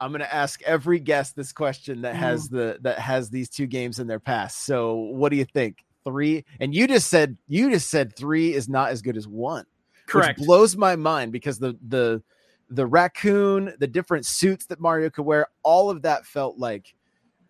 I'm 0.00 0.12
gonna 0.12 0.28
ask 0.30 0.62
every 0.62 0.98
guest 0.98 1.36
this 1.36 1.52
question 1.52 2.02
that 2.02 2.14
has 2.14 2.48
mm. 2.48 2.52
the 2.52 2.78
that 2.82 2.98
has 2.98 3.30
these 3.30 3.48
two 3.48 3.66
games 3.66 3.98
in 3.98 4.06
their 4.06 4.20
past. 4.20 4.64
So, 4.64 4.94
what 4.94 5.30
do 5.30 5.36
you 5.36 5.44
think? 5.44 5.84
Three, 6.04 6.44
and 6.60 6.72
you 6.72 6.86
just 6.86 7.08
said 7.08 7.36
you 7.48 7.70
just 7.70 7.90
said 7.90 8.14
three 8.14 8.54
is 8.54 8.68
not 8.68 8.90
as 8.90 9.02
good 9.02 9.16
as 9.16 9.26
one. 9.26 9.64
Correct. 10.06 10.38
Which 10.38 10.46
blows 10.46 10.76
my 10.76 10.94
mind 10.94 11.32
because 11.32 11.58
the 11.58 11.76
the 11.88 12.22
the 12.70 12.86
raccoon, 12.86 13.74
the 13.78 13.86
different 13.86 14.26
suits 14.26 14.66
that 14.66 14.80
Mario 14.80 15.10
could 15.10 15.24
wear, 15.24 15.48
all 15.62 15.90
of 15.90 16.02
that 16.02 16.24
felt 16.26 16.58
like 16.58 16.94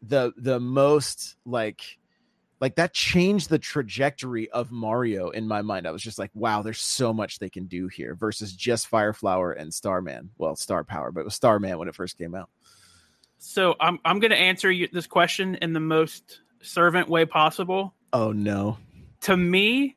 the 0.02 0.32
the 0.38 0.60
most 0.60 1.36
like 1.44 1.98
like 2.60 2.76
that 2.76 2.94
changed 2.94 3.50
the 3.50 3.58
trajectory 3.58 4.50
of 4.50 4.70
Mario 4.70 5.30
in 5.30 5.46
my 5.46 5.62
mind. 5.62 5.86
I 5.86 5.90
was 5.90 6.02
just 6.02 6.18
like, 6.18 6.30
wow, 6.34 6.62
there's 6.62 6.80
so 6.80 7.12
much 7.12 7.38
they 7.38 7.50
can 7.50 7.66
do 7.66 7.88
here 7.88 8.14
versus 8.14 8.54
just 8.54 8.90
Fireflower 8.90 9.58
and 9.58 9.72
Starman. 9.72 10.30
Well, 10.38 10.56
Star 10.56 10.82
Power, 10.82 11.12
but 11.12 11.20
it 11.20 11.24
was 11.24 11.34
Starman 11.34 11.78
when 11.78 11.88
it 11.88 11.94
first 11.94 12.16
came 12.16 12.34
out. 12.34 12.48
So 13.38 13.76
I'm 13.80 13.98
I'm 14.04 14.18
going 14.18 14.30
to 14.30 14.38
answer 14.38 14.70
you 14.70 14.88
this 14.90 15.06
question 15.06 15.56
in 15.56 15.72
the 15.72 15.80
most 15.80 16.40
servant 16.62 17.08
way 17.08 17.26
possible. 17.26 17.94
Oh 18.12 18.32
no. 18.32 18.78
To 19.22 19.36
me, 19.36 19.96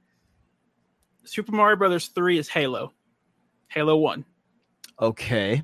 Super 1.23 1.53
Mario 1.53 1.77
Brothers 1.77 2.07
3 2.07 2.37
is 2.37 2.49
Halo. 2.49 2.91
Halo 3.67 3.97
1. 3.97 4.25
Okay. 5.01 5.63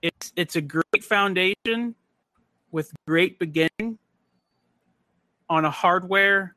It's 0.00 0.32
it's 0.36 0.56
a 0.56 0.62
great 0.62 1.04
foundation 1.04 1.94
with 2.70 2.90
great 3.06 3.38
beginning 3.38 3.98
on 5.50 5.66
a 5.66 5.70
hardware 5.70 6.56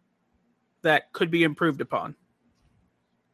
that 0.83 1.11
could 1.11 1.31
be 1.31 1.43
improved 1.43 1.81
upon. 1.81 2.15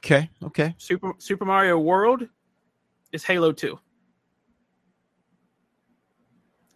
Okay. 0.04 0.30
Okay. 0.42 0.74
Super 0.78 1.14
Super 1.20 1.46
Mario 1.46 1.78
World 1.78 2.28
is 3.12 3.24
Halo 3.24 3.52
2. 3.52 3.78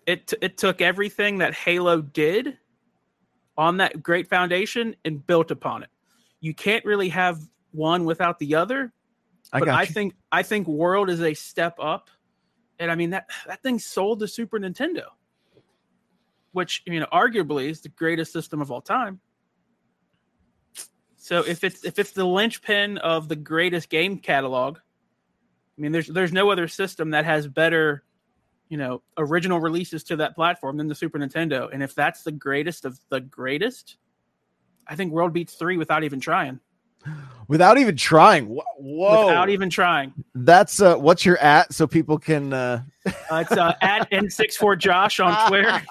It 0.06 0.28
t- 0.28 0.38
it 0.42 0.58
took 0.58 0.82
everything 0.82 1.38
that 1.38 1.54
Halo 1.54 2.02
did 2.02 2.58
on 3.58 3.78
that 3.78 4.04
great 4.04 4.28
foundation 4.28 4.96
and 5.06 5.26
built 5.26 5.50
upon 5.50 5.84
it. 5.84 5.90
You 6.42 6.54
can't 6.54 6.84
really 6.84 7.08
have 7.10 7.40
one 7.72 8.04
without 8.04 8.38
the 8.40 8.56
other. 8.56 8.92
I 9.54 9.60
but 9.60 9.66
got 9.68 9.80
I 9.80 9.82
you. 9.84 9.88
think 9.88 10.16
I 10.32 10.44
think 10.44 10.68
World 10.68 11.10
is 11.10 11.22
a 11.22 11.34
step 11.34 11.78
up. 11.80 12.10
And 12.80 12.92
I 12.92 12.96
mean 12.96 13.12
that 13.12 13.30
that 13.48 13.64
thing 13.64 13.80
sold 13.80 14.20
the 14.20 14.28
Super 14.28 14.60
Nintendo, 14.60 15.06
which 16.54 16.84
you 16.86 17.00
know 17.00 17.08
arguably 17.12 17.70
is 17.70 17.82
the 17.82 17.90
greatest 17.90 18.32
system 18.32 18.62
of 18.62 18.72
all 18.72 18.82
time. 18.82 19.20
So 21.18 21.40
if 21.40 21.64
it's 21.64 21.84
if 21.84 22.00
it's 22.00 22.12
the 22.12 22.26
linchpin 22.26 22.98
of 23.00 23.28
the 23.28 23.36
greatest 23.36 23.90
game 23.90 24.18
catalog, 24.20 24.78
I 24.78 25.82
mean 25.82 25.92
there's 25.92 26.08
there's 26.08 26.34
no 26.34 26.50
other 26.50 26.68
system 26.68 27.12
that 27.12 27.26
has 27.26 27.48
better, 27.48 28.04
you 28.70 28.78
know, 28.78 29.02
original 29.18 29.60
releases 29.60 30.04
to 30.06 30.16
that 30.18 30.36
platform 30.36 30.78
than 30.78 30.88
the 30.88 30.96
Super 30.96 31.20
Nintendo. 31.20 31.70
And 31.72 31.84
if 31.84 31.96
that's 31.96 32.24
the 32.24 32.32
greatest 32.32 32.86
of 32.86 33.00
the 33.10 33.20
greatest, 33.20 33.98
I 34.88 34.96
think 34.96 35.12
World 35.12 35.34
beats 35.34 35.56
3 35.56 35.78
without 35.78 36.04
even 36.04 36.20
trying. 36.20 36.60
Without 37.48 37.78
even 37.78 37.96
trying. 37.98 38.46
Whoa. 38.46 39.28
Without 39.28 39.50
even 39.50 39.70
trying. 39.70 40.14
That's 40.34 40.82
uh 40.82 40.96
what's 40.96 41.26
your 41.26 41.38
at 41.40 41.74
so 41.74 41.86
people 41.88 42.18
can 42.18 42.54
uh 42.54 42.84
Uh, 43.30 43.36
it's 43.36 43.52
uh, 43.52 43.74
at 43.82 44.10
N64Josh 44.12 45.24
on 45.24 45.50
Twitter 45.50 45.82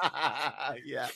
yeah. 0.86 1.08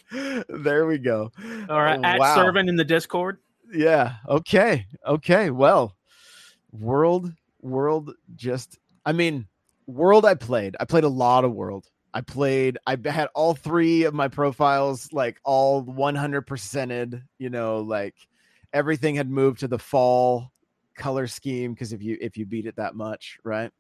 There 0.49 0.87
we 0.87 0.99
go. 0.99 1.33
or 1.69 1.89
Oh, 1.89 2.03
at 2.03 2.19
wow. 2.19 2.35
Servant 2.35 2.69
in 2.69 2.77
the 2.77 2.85
Discord. 2.85 3.39
Yeah. 3.73 4.15
Okay. 4.29 4.87
Okay. 5.07 5.51
Well, 5.51 5.97
World, 6.73 7.33
World 7.63 8.15
just, 8.37 8.79
I 9.05 9.13
mean, 9.13 9.47
World 9.87 10.25
I 10.25 10.35
played. 10.35 10.77
I 10.79 10.85
played 10.85 11.05
a 11.05 11.09
lot 11.09 11.45
of 11.45 11.53
World. 11.53 11.87
I 12.15 12.21
played, 12.21 12.79
I 12.87 12.97
had 13.07 13.29
all 13.35 13.55
three 13.55 14.05
of 14.05 14.15
my 14.15 14.29
profiles, 14.29 15.13
like 15.13 15.39
all 15.45 15.85
100%ed, 15.85 17.23
you 17.39 17.51
know, 17.51 17.81
like 17.81 18.15
everything 18.77 19.17
had 19.17 19.29
moved 19.31 19.61
to 19.61 19.69
the 19.69 19.79
fall 19.79 20.53
color 20.97 21.27
scheme 21.27 21.73
because 21.75 21.93
if 21.93 22.03
you 22.03 22.17
if 22.21 22.37
you 22.37 22.47
beat 22.47 22.67
it 22.67 22.77
that 22.77 22.95
much 22.95 23.39
right? 23.45 23.71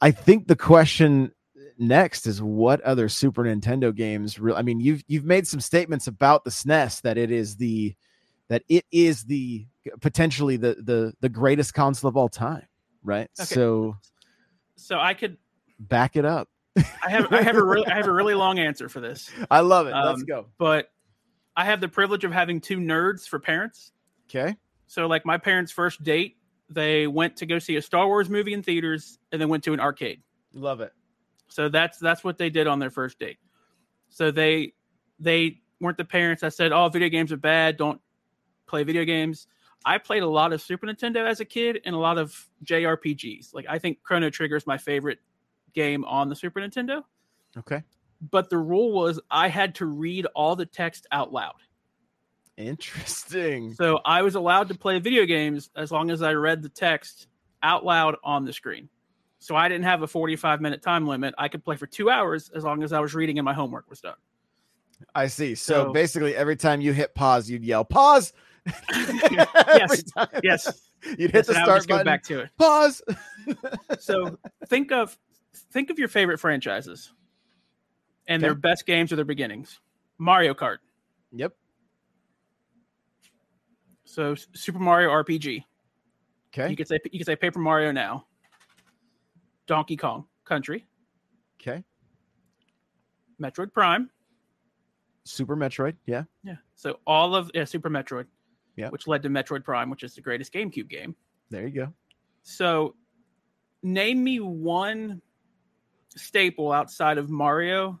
I 0.00 0.10
think 0.10 0.46
the 0.46 0.56
question 0.56 1.32
next 1.78 2.26
is 2.26 2.42
what 2.42 2.80
other 2.82 3.08
super 3.08 3.42
nintendo 3.44 3.92
games 3.94 4.38
real 4.38 4.54
i 4.56 4.62
mean 4.62 4.78
you've 4.78 5.02
you've 5.08 5.24
made 5.24 5.46
some 5.46 5.58
statements 5.60 6.06
about 6.06 6.44
the 6.44 6.50
snes 6.50 7.00
that 7.02 7.18
it 7.18 7.32
is 7.32 7.56
the 7.56 7.94
that 8.48 8.62
it 8.68 8.84
is 8.92 9.24
the 9.24 9.66
potentially 10.00 10.56
the 10.56 10.76
the 10.82 11.12
the 11.20 11.28
greatest 11.28 11.74
console 11.74 12.08
of 12.08 12.16
all 12.16 12.28
time 12.28 12.66
right? 13.04 13.28
Okay. 13.38 13.54
so 13.54 13.96
So 14.76 14.98
I 14.98 15.14
could 15.14 15.36
back 15.78 16.16
it 16.16 16.24
up. 16.24 16.48
I 16.76 17.10
have 17.10 17.32
I 17.32 17.42
have 17.42 17.56
a 17.56 17.62
really 17.62 17.86
I 17.86 17.94
have 17.96 18.08
a 18.08 18.12
really 18.12 18.34
long 18.44 18.58
answer 18.58 18.88
for 18.88 19.00
this. 19.00 19.30
i 19.50 19.60
love 19.60 19.86
it. 19.86 19.94
Let's 19.94 20.20
Um, 20.22 20.26
go. 20.26 20.46
But 20.58 20.88
I 21.56 21.64
have 21.66 21.80
the 21.80 21.88
privilege 21.88 22.24
of 22.24 22.32
having 22.32 22.60
two 22.60 22.78
nerds 22.78 23.28
for 23.28 23.38
parents. 23.38 23.92
okay 24.28 24.56
So 24.86 25.06
like 25.06 25.24
my 25.24 25.38
parents' 25.38 25.72
first 25.72 26.02
date, 26.02 26.36
they 26.68 27.06
went 27.06 27.36
to 27.36 27.46
go 27.46 27.58
see 27.58 27.76
a 27.76 27.82
Star 27.82 28.06
Wars 28.06 28.28
movie 28.28 28.52
in 28.54 28.62
theaters 28.62 29.18
and 29.30 29.40
then 29.40 29.48
went 29.48 29.64
to 29.64 29.72
an 29.72 29.80
arcade. 29.80 30.22
love 30.52 30.80
it 30.80 30.92
So 31.48 31.68
that's 31.68 31.98
that's 31.98 32.24
what 32.24 32.38
they 32.38 32.50
did 32.50 32.66
on 32.66 32.78
their 32.78 32.90
first 32.90 33.18
date. 33.18 33.38
So 34.08 34.30
they 34.30 34.74
they 35.18 35.60
weren't 35.80 35.98
the 35.98 36.04
parents 36.04 36.40
that 36.42 36.54
said, 36.54 36.72
"Oh, 36.72 36.88
video 36.88 37.08
games 37.08 37.32
are 37.32 37.36
bad. 37.36 37.76
Don't 37.76 38.00
play 38.66 38.84
video 38.84 39.04
games." 39.04 39.46
I 39.84 39.98
played 39.98 40.22
a 40.22 40.28
lot 40.28 40.52
of 40.54 40.62
Super 40.62 40.86
Nintendo 40.86 41.28
as 41.28 41.40
a 41.40 41.44
kid 41.44 41.80
and 41.84 41.94
a 41.94 41.98
lot 41.98 42.16
of 42.16 42.48
JRPGs. 42.64 43.52
Like 43.52 43.66
I 43.68 43.78
think 43.78 44.02
Chrono 44.02 44.30
Trigger 44.30 44.56
is 44.56 44.66
my 44.66 44.78
favorite 44.78 45.18
game 45.74 46.04
on 46.04 46.28
the 46.28 46.36
Super 46.36 46.60
Nintendo. 46.60 47.02
okay 47.58 47.82
But 48.30 48.48
the 48.50 48.58
rule 48.58 48.92
was 48.92 49.20
I 49.30 49.48
had 49.48 49.74
to 49.76 49.86
read 49.86 50.26
all 50.34 50.56
the 50.56 50.66
text 50.66 51.06
out 51.12 51.32
loud. 51.32 51.54
interesting 52.56 53.74
So 53.74 54.00
I 54.04 54.22
was 54.22 54.34
allowed 54.34 54.68
to 54.68 54.74
play 54.74 54.98
video 55.00 55.24
games 55.26 55.70
as 55.76 55.90
long 55.90 56.10
as 56.10 56.22
I 56.22 56.32
read 56.32 56.62
the 56.62 56.68
text 56.68 57.26
out 57.62 57.84
loud 57.84 58.16
on 58.22 58.44
the 58.44 58.52
screen. 58.52 58.88
So 59.40 59.56
I 59.56 59.68
didn't 59.68 59.84
have 59.84 60.02
a 60.02 60.06
45 60.06 60.60
minute 60.60 60.80
time 60.82 61.06
limit. 61.06 61.34
I 61.36 61.48
could 61.48 61.64
play 61.64 61.76
for 61.76 61.86
two 61.86 62.08
hours 62.10 62.50
as 62.54 62.64
long 62.64 62.82
as 62.82 62.92
I 62.92 63.00
was 63.00 63.14
reading 63.14 63.38
and 63.38 63.44
my 63.44 63.52
homework 63.54 63.90
was 63.90 64.00
done. 64.00 64.14
i 65.14 65.26
see 65.26 65.54
so 65.54 65.86
So- 65.86 65.92
basically 65.92 66.34
every 66.36 66.56
time 66.56 66.80
you 66.80 66.92
hit 66.92 67.14
pause 67.14 67.50
you'd 67.50 67.64
yell 67.64 67.84
pause 67.84 68.32
yes. 68.92 70.02
Yes. 70.42 70.80
You'd 71.18 71.32
hit 71.32 71.34
Yes, 71.34 71.46
the 71.48 71.52
start 71.52 71.76
just 71.76 71.88
go 71.88 71.96
button. 71.96 72.06
back 72.06 72.22
to 72.22 72.38
it. 72.40 72.48
Pause. 72.56 73.02
So 73.98 74.38
think 74.68 74.90
of 74.90 75.18
think 75.70 75.90
of 75.90 75.98
your 75.98 76.08
favorite 76.08 76.38
franchises 76.40 77.12
and 78.26 78.42
their 78.42 78.54
best 78.54 78.86
games 78.86 79.12
are 79.12 79.16
their 79.16 79.24
beginnings. 79.24 79.80
Mario 80.18 80.54
Kart. 80.54 80.78
yep. 81.32 81.52
So 84.04 84.34
Super 84.34 84.78
Mario 84.78 85.10
RPG. 85.10 85.64
Okay. 86.52 86.70
You 86.70 86.76
could 86.76 86.86
say 86.86 86.98
you 87.10 87.18
could 87.18 87.26
say 87.26 87.36
Paper 87.36 87.58
Mario 87.58 87.90
now. 87.90 88.26
Donkey 89.66 89.96
Kong 89.96 90.26
Country, 90.44 90.84
Okay. 91.60 91.82
Metroid 93.42 93.72
Prime. 93.72 94.10
Super 95.24 95.56
Metroid. 95.56 95.96
Yeah. 96.06 96.24
Yeah. 96.42 96.56
So 96.74 96.98
all 97.06 97.34
of 97.34 97.50
yeah, 97.54 97.64
Super 97.64 97.88
Metroid. 97.88 98.26
Yeah. 98.76 98.90
Which 98.90 99.06
led 99.06 99.22
to 99.22 99.30
Metroid 99.30 99.64
Prime, 99.64 99.88
which 99.88 100.02
is 100.02 100.14
the 100.14 100.20
greatest 100.20 100.52
GameCube 100.52 100.88
game. 100.88 101.16
There 101.50 101.66
you 101.66 101.70
go. 101.74 101.92
So 102.42 102.94
name 103.82 104.22
me 104.22 104.38
one 104.40 105.22
staple 106.14 106.72
outside 106.72 107.16
of 107.18 107.30
Mario 107.30 107.98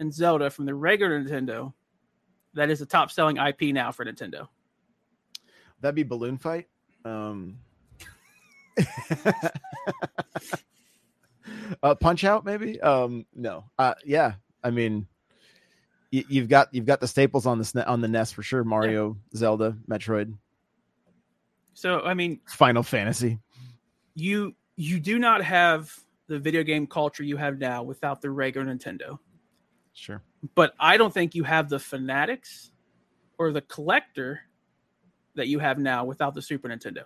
and 0.00 0.12
Zelda 0.12 0.50
from 0.50 0.66
the 0.66 0.74
regular 0.74 1.20
Nintendo 1.22 1.72
that 2.54 2.70
is 2.70 2.78
the 2.78 2.86
top 2.86 3.10
selling 3.10 3.36
IP 3.36 3.74
now 3.74 3.92
for 3.92 4.04
Nintendo. 4.04 4.48
That'd 5.80 5.94
be 5.94 6.02
Balloon 6.02 6.38
Fight. 6.38 6.66
Um. 7.04 7.58
uh, 11.82 11.94
Punch 11.94 12.24
Out, 12.24 12.44
maybe. 12.44 12.80
Um. 12.80 13.26
No. 13.34 13.64
Uh. 13.78 13.94
Yeah. 14.04 14.34
I 14.62 14.70
mean, 14.70 15.06
y- 16.12 16.24
you've 16.28 16.48
got 16.48 16.68
you've 16.72 16.86
got 16.86 17.00
the 17.00 17.08
staples 17.08 17.46
on 17.46 17.58
the 17.58 17.64
SNE- 17.64 17.86
on 17.88 18.00
the 18.00 18.08
NES 18.08 18.32
for 18.32 18.42
sure. 18.42 18.64
Mario, 18.64 19.16
Zelda, 19.34 19.76
Metroid, 19.88 20.34
So 21.74 22.00
I 22.00 22.14
mean, 22.14 22.40
Final 22.46 22.82
Fantasy. 22.82 23.38
you 24.14 24.54
you 24.76 24.98
do 25.00 25.18
not 25.18 25.42
have 25.44 25.94
the 26.26 26.38
video 26.38 26.62
game 26.62 26.86
culture 26.86 27.22
you 27.22 27.36
have 27.36 27.58
now 27.58 27.82
without 27.82 28.20
the 28.20 28.30
regular 28.30 28.66
Nintendo. 28.66 29.18
Sure. 29.98 30.22
But 30.54 30.74
I 30.78 30.96
don't 30.96 31.12
think 31.12 31.34
you 31.34 31.42
have 31.42 31.68
the 31.68 31.80
fanatics 31.80 32.70
or 33.36 33.50
the 33.50 33.62
collector 33.62 34.40
that 35.34 35.48
you 35.48 35.58
have 35.58 35.78
now 35.78 36.04
without 36.04 36.34
the 36.34 36.42
Super 36.42 36.68
Nintendo. 36.68 37.02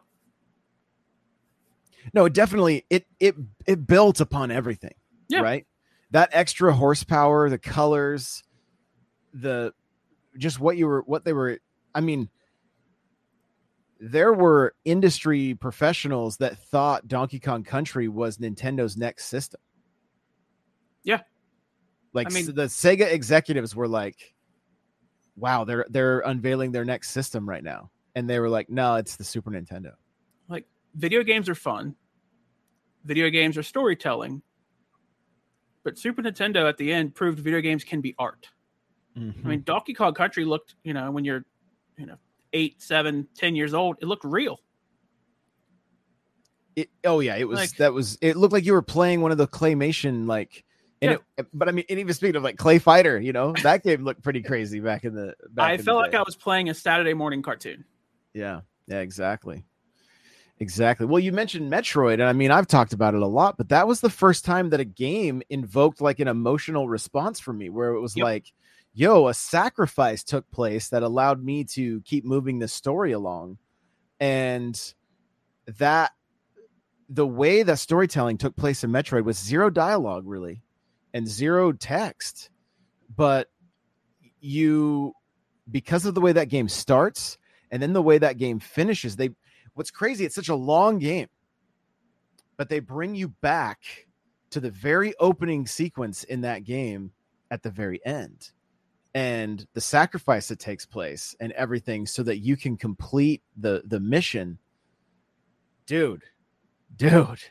No, 2.12 2.26
it 2.26 2.34
definitely 2.34 2.84
it 2.90 3.06
it 3.18 3.34
it 3.66 3.86
built 3.86 4.20
upon 4.20 4.50
everything. 4.50 4.94
Yeah. 5.28 5.40
Right. 5.40 5.66
That 6.10 6.28
extra 6.32 6.74
horsepower, 6.74 7.48
the 7.48 7.58
colors, 7.58 8.42
the 9.32 9.72
just 10.36 10.60
what 10.60 10.76
you 10.76 10.86
were 10.86 11.02
what 11.06 11.24
they 11.24 11.32
were. 11.32 11.60
I 11.94 12.02
mean, 12.02 12.28
there 14.00 14.34
were 14.34 14.74
industry 14.84 15.54
professionals 15.54 16.36
that 16.38 16.58
thought 16.58 17.08
Donkey 17.08 17.40
Kong 17.40 17.64
Country 17.64 18.08
was 18.08 18.36
Nintendo's 18.36 18.98
next 18.98 19.26
system. 19.26 19.60
Yeah. 21.04 21.20
Like 22.12 22.26
I 22.30 22.34
mean- 22.34 22.46
the 22.46 22.64
Sega 22.64 23.10
executives 23.12 23.74
were 23.74 23.88
like, 23.88 24.34
wow, 25.36 25.64
they're 25.64 25.86
they're 25.90 26.20
unveiling 26.20 26.72
their 26.72 26.84
next 26.84 27.10
system 27.10 27.48
right 27.48 27.64
now. 27.64 27.90
And 28.14 28.28
they 28.28 28.38
were 28.38 28.50
like, 28.50 28.68
no, 28.68 28.96
it's 28.96 29.16
the 29.16 29.24
Super 29.24 29.50
Nintendo. 29.50 29.92
like 30.48 30.66
video 30.94 31.22
games 31.22 31.48
are 31.48 31.54
fun 31.54 31.94
video 33.04 33.30
games 33.30 33.56
are 33.58 33.62
storytelling 33.64 34.40
but 35.84 35.98
super 35.98 36.22
nintendo 36.22 36.68
at 36.68 36.76
the 36.76 36.92
end 36.92 37.12
proved 37.14 37.38
video 37.40 37.60
games 37.60 37.82
can 37.82 38.00
be 38.00 38.14
art 38.18 38.46
i 39.16 39.20
Hmm. 39.20 39.48
mean 39.48 39.62
donkey 39.64 39.92
kong 39.94 40.12
country 40.14 40.44
looked 40.44 40.76
you 40.84 40.92
know 40.92 41.10
when 41.10 41.24
you're 41.24 41.44
you 41.98 42.06
know 42.06 42.16
eight 42.52 42.80
seven 42.80 43.26
ten 43.34 43.56
years 43.56 43.72
old 43.74 43.96
it 44.02 44.06
looked 44.06 44.24
real 44.24 44.60
It, 46.76 46.90
oh 47.04 47.20
yeah, 47.20 47.36
it 47.36 47.48
was 47.48 47.58
Like- 47.58 47.76
that 47.78 47.92
was 47.92 48.16
it 48.20 48.36
looked 48.36 48.52
like 48.52 48.64
you 48.64 48.72
were 48.72 48.82
playing 48.82 49.20
one 49.20 49.32
of 49.32 49.38
the 49.38 49.48
claymation 49.48 50.26
like 50.28 50.64
and 51.02 51.10
Yeah. 51.10 51.16
it, 51.16 51.20
eh, 51.38 51.42
but 51.52 51.68
I 51.68 51.72
mean 51.72 51.84
and 51.90 51.98
even 51.98 52.14
speaking 52.14 52.36
of 52.36 52.42
like 52.42 52.56
Clay 52.56 52.78
Fighter, 52.78 53.20
you 53.20 53.32
know, 53.34 53.52
that 53.62 53.82
game 53.82 54.02
looked 54.04 54.22
pretty 54.22 54.40
crazy 54.42 54.80
back 54.80 55.04
in 55.04 55.14
the 55.14 55.34
back 55.50 55.68
i 55.68 55.72
in 55.72 55.76
the 55.78 55.82
felt 55.84 55.98
like 56.00 56.14
i 56.14 56.22
was 56.22 56.36
playing 56.36 56.70
a 56.70 56.74
saturday 56.74 57.12
morning 57.12 57.42
cartoon 57.42 57.84
Yeah, 58.32 58.60
yeah, 58.86 59.00
exactly. 59.00 59.64
Exactly. 60.58 61.06
Well, 61.06 61.18
you 61.18 61.32
mentioned 61.32 61.72
Metroid, 61.72 62.14
and 62.14 62.24
I 62.24 62.32
mean, 62.32 62.52
I've 62.52 62.68
talked 62.68 62.92
about 62.92 63.14
it 63.14 63.22
a 63.22 63.26
lot, 63.26 63.56
but 63.56 63.70
that 63.70 63.88
was 63.88 64.00
the 64.00 64.10
first 64.10 64.44
time 64.44 64.70
that 64.70 64.78
a 64.78 64.84
game 64.84 65.42
invoked 65.50 66.00
like 66.00 66.20
an 66.20 66.28
emotional 66.28 66.88
response 66.88 67.40
for 67.40 67.52
me, 67.52 67.68
where 67.68 67.90
it 67.90 68.00
was 68.00 68.16
Yep. 68.16 68.22
like, 68.24 68.52
yo, 68.94 69.26
a 69.26 69.34
sacrifice 69.34 70.22
took 70.22 70.48
place 70.52 70.88
that 70.90 71.02
allowed 71.02 71.42
me 71.42 71.64
to 71.64 72.00
keep 72.02 72.24
moving 72.24 72.60
the 72.60 72.68
story 72.68 73.10
along. 73.10 73.58
And 74.20 74.78
that 75.78 76.12
the 77.08 77.26
way 77.26 77.64
that 77.64 77.78
storytelling 77.80 78.38
took 78.38 78.54
place 78.54 78.84
in 78.84 78.90
Metroid 78.92 79.24
was 79.24 79.38
zero 79.38 79.68
dialogue, 79.68 80.24
really, 80.26 80.62
and 81.14 81.26
zero 81.26 81.72
text. 81.72 82.50
But 83.14 83.48
you, 84.40 85.14
because 85.70 86.06
of 86.06 86.14
the 86.14 86.20
way 86.20 86.32
that 86.32 86.48
game 86.48 86.68
starts, 86.68 87.38
and 87.72 87.82
then 87.82 87.94
the 87.94 88.02
way 88.02 88.18
that 88.18 88.36
game 88.36 88.60
finishes 88.60 89.16
they 89.16 89.30
what's 89.74 89.90
crazy 89.90 90.24
it's 90.24 90.34
such 90.34 90.50
a 90.50 90.54
long 90.54 90.98
game 90.98 91.26
but 92.56 92.68
they 92.68 92.78
bring 92.78 93.16
you 93.16 93.28
back 93.28 94.06
to 94.50 94.60
the 94.60 94.70
very 94.70 95.14
opening 95.18 95.66
sequence 95.66 96.22
in 96.24 96.42
that 96.42 96.62
game 96.62 97.10
at 97.50 97.62
the 97.62 97.70
very 97.70 98.04
end 98.06 98.50
and 99.14 99.66
the 99.72 99.80
sacrifice 99.80 100.48
that 100.48 100.58
takes 100.58 100.86
place 100.86 101.34
and 101.40 101.50
everything 101.52 102.06
so 102.06 102.22
that 102.22 102.38
you 102.38 102.56
can 102.56 102.76
complete 102.76 103.42
the 103.56 103.82
the 103.86 103.98
mission 103.98 104.58
dude 105.86 106.24
dude 106.96 107.42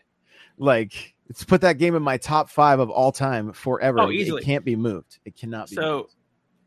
like 0.58 1.16
let's 1.32 1.46
put 1.46 1.62
that 1.62 1.78
game 1.78 1.96
in 1.96 2.04
my 2.04 2.18
top 2.18 2.50
five 2.50 2.82
of 2.82 2.90
all 2.90 3.10
time 3.10 3.54
forever 3.54 4.02
Oh, 4.02 4.10
It- 4.10 4.16
easily. 4.16 4.42
it 4.42 4.46
can't 4.46 4.66
be 4.66 4.76
moved 4.76 5.18
it 5.24 5.34
cannot 5.38 5.70
be 5.70 5.76
So, 5.76 5.98
moved. 6.00 6.16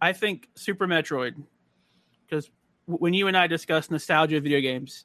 I 0.00 0.14
think 0.14 0.49
Super 0.54 0.87
Metroid, 0.87 1.35
because 2.26 2.50
when 2.87 3.12
you 3.12 3.28
and 3.28 3.37
I 3.37 3.47
discuss 3.47 3.90
nostalgia 3.90 4.38
of 4.38 4.42
video 4.42 4.62
games, 4.62 5.04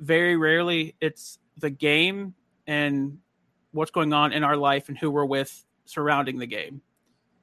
very 0.00 0.36
rarely 0.36 0.96
it's 1.00 1.38
the 1.56 1.70
game 1.70 2.34
and 2.66 3.18
what's 3.70 3.92
going 3.92 4.12
on 4.12 4.32
in 4.32 4.42
our 4.42 4.56
life 4.56 4.88
and 4.88 4.98
who 4.98 5.08
we're 5.12 5.24
with 5.24 5.64
surrounding 5.84 6.38
the 6.38 6.46
game. 6.46 6.82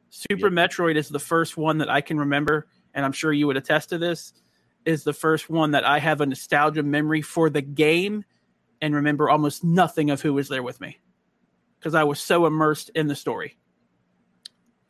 Super 0.09 0.49
Yep. 0.53 0.69
Metroid 0.71 0.95
is 0.97 1.07
the 1.07 1.17
first 1.19 1.55
one 1.55 1.77
that 1.77 1.89
I 1.89 2.01
can 2.01 2.19
remember, 2.19 2.67
and 2.93 3.05
I'm 3.05 3.13
sure 3.13 3.31
you 3.31 3.47
would 3.47 3.57
attest 3.57 3.87
to 3.89 3.97
this. 3.97 4.33
Is 4.83 5.05
the 5.05 5.13
first 5.13 5.49
one 5.49 5.71
that 5.71 5.85
I 5.85 5.99
have 5.99 6.19
a 6.19 6.25
nostalgia 6.25 6.83
memory 6.83 7.21
for 7.21 7.49
the 7.49 7.61
game 7.61 8.25
and 8.81 8.93
remember 8.93 9.29
almost 9.29 9.63
nothing 9.63 10.09
of 10.09 10.21
who 10.21 10.33
was 10.33 10.49
there 10.49 10.61
with 10.61 10.81
me 10.81 10.97
because 11.83 11.95
I 11.95 12.05
was 12.05 12.21
so 12.21 12.45
immersed 12.45 12.89
in 12.95 13.07
the 13.07 13.15
story. 13.15 13.57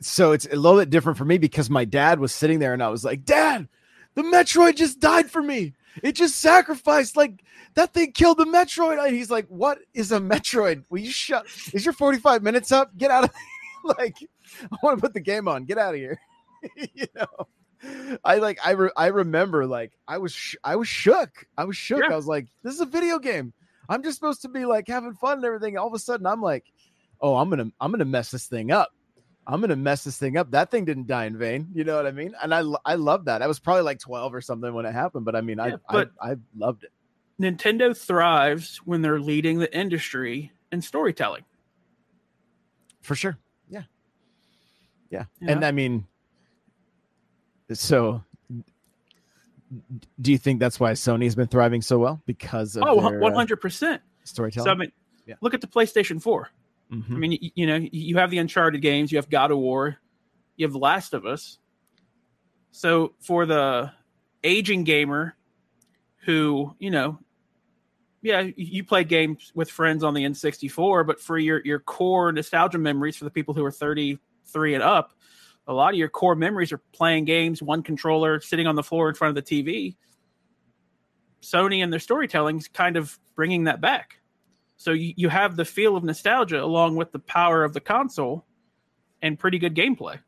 so 0.00 0.30
it's 0.30 0.46
a 0.46 0.54
little 0.54 0.78
bit 0.78 0.90
different 0.90 1.18
for 1.18 1.24
me 1.24 1.38
because 1.38 1.68
my 1.68 1.84
dad 1.84 2.20
was 2.20 2.32
sitting 2.32 2.60
there 2.60 2.72
and 2.72 2.82
I 2.82 2.88
was 2.88 3.04
like, 3.04 3.24
Dad, 3.24 3.68
the 4.14 4.22
Metroid 4.22 4.76
just 4.76 5.00
died 5.00 5.28
for 5.28 5.42
me. 5.42 5.74
It 6.02 6.12
just 6.12 6.36
sacrificed. 6.40 7.16
Like 7.16 7.42
that 7.74 7.92
thing 7.92 8.12
killed 8.12 8.38
the 8.38 8.44
Metroid. 8.44 9.04
And 9.04 9.14
he's 9.16 9.30
like, 9.30 9.46
What 9.48 9.78
is 9.92 10.12
a 10.12 10.18
Metroid? 10.20 10.84
Will 10.88 11.00
you 11.00 11.10
shut? 11.10 11.46
Is 11.72 11.84
your 11.84 11.94
45 11.94 12.42
minutes 12.42 12.70
up? 12.70 12.96
Get 12.96 13.10
out 13.10 13.24
of 13.24 13.30
like, 13.98 14.16
I 14.70 14.76
want 14.82 14.98
to 14.98 15.02
put 15.02 15.14
the 15.14 15.20
game 15.20 15.48
on. 15.48 15.64
Get 15.64 15.78
out 15.78 15.94
of 15.94 16.00
here. 16.00 16.20
you 16.94 17.06
know, 17.16 18.18
I 18.24 18.36
like, 18.36 18.58
I, 18.64 18.70
re- 18.72 18.90
I 18.96 19.06
remember 19.08 19.66
like, 19.66 19.92
I 20.06 20.18
was, 20.18 20.32
sh- 20.32 20.56
I 20.64 20.76
was 20.76 20.88
shook. 20.88 21.44
I 21.58 21.64
was 21.64 21.76
shook. 21.76 22.02
Yeah. 22.06 22.12
I 22.12 22.16
was 22.16 22.26
like, 22.26 22.46
This 22.62 22.74
is 22.74 22.80
a 22.80 22.86
video 22.86 23.18
game. 23.18 23.52
I'm 23.88 24.02
just 24.02 24.16
supposed 24.16 24.42
to 24.42 24.48
be 24.48 24.64
like 24.64 24.88
having 24.88 25.14
fun 25.14 25.38
and 25.38 25.44
everything. 25.44 25.76
All 25.76 25.86
of 25.88 25.94
a 25.94 25.98
sudden, 25.98 26.26
I'm 26.26 26.40
like, 26.40 26.64
Oh, 27.20 27.36
I'm 27.36 27.50
to, 27.50 27.72
I'm 27.80 27.92
to 27.98 28.04
mess 28.04 28.30
this 28.30 28.46
thing 28.46 28.70
up. 28.70 28.90
I'm 29.46 29.60
gonna 29.60 29.76
mess 29.76 30.04
this 30.04 30.16
thing 30.18 30.38
up. 30.38 30.50
That 30.52 30.70
thing 30.70 30.86
didn't 30.86 31.06
die 31.06 31.26
in 31.26 31.36
vain. 31.36 31.68
You 31.74 31.84
know 31.84 31.96
what 31.96 32.06
I 32.06 32.12
mean? 32.12 32.34
And 32.42 32.54
I 32.54 32.62
I 32.86 32.94
love 32.94 33.26
that. 33.26 33.42
I 33.42 33.46
was 33.46 33.58
probably 33.58 33.82
like 33.82 33.98
12 33.98 34.34
or 34.34 34.40
something 34.40 34.72
when 34.72 34.86
it 34.86 34.92
happened, 34.92 35.26
but 35.26 35.36
I 35.36 35.42
mean, 35.42 35.58
Yeah, 35.58 35.76
I, 35.88 35.92
but- 35.92 36.10
I 36.20 36.30
I 36.32 36.36
loved 36.56 36.84
it 36.84 36.92
Nintendo 37.40 37.94
thrives 37.96 38.78
when 38.86 39.02
they're 39.02 39.20
leading 39.20 39.58
the 39.58 39.76
industry 39.76 40.50
in 40.72 40.80
storytelling. 40.80 41.44
for 43.02 43.14
sure. 43.14 43.36
Yeah, 43.68 43.82
yeah. 45.10 45.24
You 45.40 45.48
And? 45.48 45.64
I 45.64 45.72
mean, 45.72 46.06
so 47.72 48.22
do 50.20 50.30
you 50.32 50.38
think 50.38 50.60
that's 50.60 50.78
why 50.78 50.92
Sony's 50.92 51.34
been 51.34 51.48
thriving 51.48 51.82
so 51.82 51.98
well 51.98 52.22
because 52.26 52.76
of 52.76 52.84
Oh, 52.86 53.00
their, 53.10 53.22
uh, 53.22 53.30
100%. 53.30 54.00
storytelling? 54.24 54.64
So, 54.66 54.70
I 54.70 54.74
mean, 54.74 54.92
Yeah. 55.26 55.34
look 55.40 55.52
at 55.54 55.60
the 55.60 55.66
PlayStation 55.66 56.22
4. 56.22 56.48
Mhm. 56.92 57.10
I 57.14 57.18
mean, 57.18 57.32
you, 57.32 57.50
you 57.54 57.66
know, 57.66 57.76
you 57.92 58.16
have 58.16 58.30
the 58.30 58.38
Uncharted 58.38 58.80
games, 58.82 59.10
you 59.10 59.18
have 59.18 59.28
God 59.30 59.50
of 59.50 59.58
War, 59.58 59.98
you 60.56 60.64
have 60.66 60.72
The 60.72 60.78
Last 60.78 61.14
of 61.14 61.26
Us. 61.26 61.58
So, 62.70 63.14
for 63.20 63.46
the 63.46 63.92
aging 64.42 64.84
gamer 64.84 65.36
who, 66.24 66.74
you 66.78 66.90
know, 66.90 67.18
yeah, 68.22 68.40
you- 68.40 68.54
you 68.56 68.84
play 68.84 69.04
games 69.04 69.52
with 69.54 69.70
friends 69.70 70.02
on 70.02 70.14
the 70.14 70.24
N64, 70.24 71.04
but 71.04 71.20
for 71.20 71.38
your, 71.38 71.60
your 71.64 71.78
core 71.80 72.32
nostalgia 72.32 72.78
memories 72.78 73.16
for 73.16 73.24
the 73.24 73.30
people 73.30 73.54
who 73.54 73.64
are 73.64 73.70
33 73.70 74.74
and 74.74 74.82
up, 74.82 75.12
a 75.66 75.72
lot 75.72 75.92
of 75.92 75.98
your 75.98 76.08
core 76.08 76.34
memories 76.34 76.72
are 76.72 76.80
playing 76.92 77.24
games, 77.24 77.62
one 77.62 77.82
controller, 77.82 78.40
sitting 78.40 78.66
on 78.66 78.76
the 78.76 78.82
floor 78.82 79.08
in 79.08 79.14
front 79.14 79.36
of 79.36 79.44
the 79.44 79.62
TV. 79.62 79.96
Sony 81.42 81.82
and 81.82 81.92
their 81.92 82.00
storytelling 82.00 82.56
is 82.58 82.68
kind 82.68 82.96
of 82.96 83.18
bringing 83.34 83.64
that 83.64 83.80
back. 83.80 84.18
So 84.76 84.92
you, 84.92 85.14
you 85.16 85.28
have 85.28 85.56
the 85.56 85.64
feel 85.64 85.96
of 85.96 86.04
nostalgia 86.04 86.62
along 86.62 86.96
with 86.96 87.12
the 87.12 87.18
power 87.20 87.64
of 87.64 87.72
the 87.72 87.80
console 87.80 88.44
and 89.22 89.38
pretty 89.38 89.58
good 89.58 89.74
gameplay, 89.74 90.18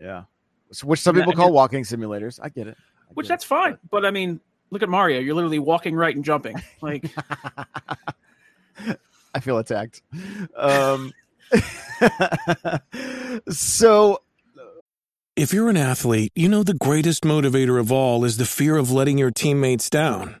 yeah. 0.00 0.24
So, 0.72 0.86
which 0.86 1.00
some 1.00 1.14
And 1.16 1.20
that- 1.20 1.24
people 1.26 1.32
and 1.32 1.38
call 1.38 1.48
it- 1.48 1.54
walking 1.54 1.82
simulators. 1.84 2.38
I 2.42 2.48
get 2.48 2.66
it. 2.68 2.76
I 2.78 3.12
which 3.14 3.24
get 3.26 3.28
that's 3.34 3.44
it. 3.44 3.48
fine. 3.48 3.78
But 3.90 4.04
I 4.04 4.10
mean, 4.10 4.40
look 4.70 4.82
at 4.82 4.88
Mario. 4.88 5.20
You're 5.20 5.34
literally 5.34 5.58
walking 5.58 5.94
right 5.94 6.14
and 6.14 6.24
jumping. 6.24 6.56
Like, 6.82 7.10
I 9.34 9.40
feel 9.40 9.58
attacked. 9.58 10.02
Um, 10.56 11.12
so 13.50 14.20
If 15.36 15.52
you're 15.52 15.68
an 15.68 15.76
athlete, 15.76 16.32
you 16.34 16.48
know 16.48 16.62
the 16.62 16.74
greatest 16.74 17.22
motivator 17.24 17.78
of 17.80 17.90
all 17.90 18.24
is 18.24 18.36
the 18.36 18.44
fear 18.44 18.76
of 18.76 18.90
letting 18.90 19.18
your 19.18 19.30
teammates 19.30 19.88
down. 19.90 20.40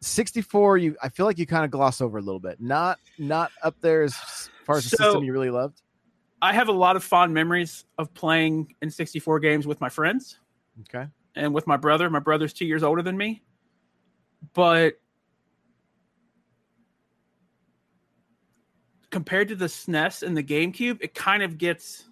64, 0.00 0.78
you 0.78 0.96
I 1.02 1.08
feel 1.08 1.26
like 1.26 1.38
you 1.38 1.46
kind 1.46 1.64
of 1.64 1.70
gloss 1.70 2.00
over 2.00 2.18
a 2.18 2.22
little 2.22 2.40
bit. 2.40 2.60
Not 2.60 2.98
not 3.18 3.50
up 3.62 3.76
there 3.80 4.02
as 4.02 4.14
far 4.64 4.76
as 4.76 4.84
the 4.84 4.96
system 4.96 5.24
you 5.24 5.32
really 5.32 5.50
loved. 5.50 5.82
I 6.40 6.52
have 6.52 6.68
a 6.68 6.72
lot 6.72 6.94
of 6.94 7.02
fond 7.02 7.34
memories 7.34 7.84
of 7.98 8.14
playing 8.14 8.74
N64 8.82 9.42
games 9.42 9.66
with 9.66 9.80
my 9.80 9.88
friends 9.88 10.38
Okay. 10.82 11.04
and 11.34 11.52
with 11.52 11.66
my 11.66 11.76
brother. 11.76 12.08
My 12.10 12.20
brother's 12.20 12.52
two 12.52 12.64
years 12.64 12.84
older 12.84 13.02
than 13.02 13.16
me. 13.16 13.42
But 14.54 15.00
compared 19.10 19.48
to 19.48 19.56
the 19.56 19.64
SNES 19.66 20.22
and 20.22 20.36
the 20.36 20.44
GameCube, 20.44 20.98
it 21.00 21.12
kind 21.14 21.42
of 21.42 21.58
gets 21.58 22.08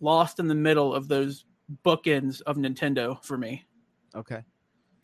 lost 0.00 0.40
in 0.40 0.46
the 0.46 0.54
middle 0.54 0.94
of 0.94 1.08
those 1.08 1.46
bookends 1.84 2.42
of 2.42 2.56
Nintendo 2.56 3.22
for 3.24 3.38
me. 3.38 3.64
Okay. 4.14 4.42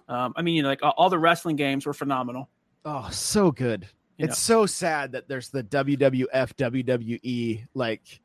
Um, 0.09 0.33
I 0.37 0.43
mean, 0.43 0.55
you 0.57 0.63
know, 0.63 0.69
like 0.69 0.81
all, 0.83 1.09
the 1.11 1.19
wrestling 1.19 1.57
games 1.57 1.87
were 1.87 1.95
phenomenal. 1.95 2.49
Oh, 2.85 3.09
so 3.11 3.51
good. 3.51 3.87
You 4.19 4.27
it's 4.27 4.39
so 4.39 4.67
sad 4.67 5.13
that 5.13 5.29
there's 5.29 5.49
the 5.49 5.65
WWF 5.65 6.27
WWE 6.55 7.67
like 7.75 8.21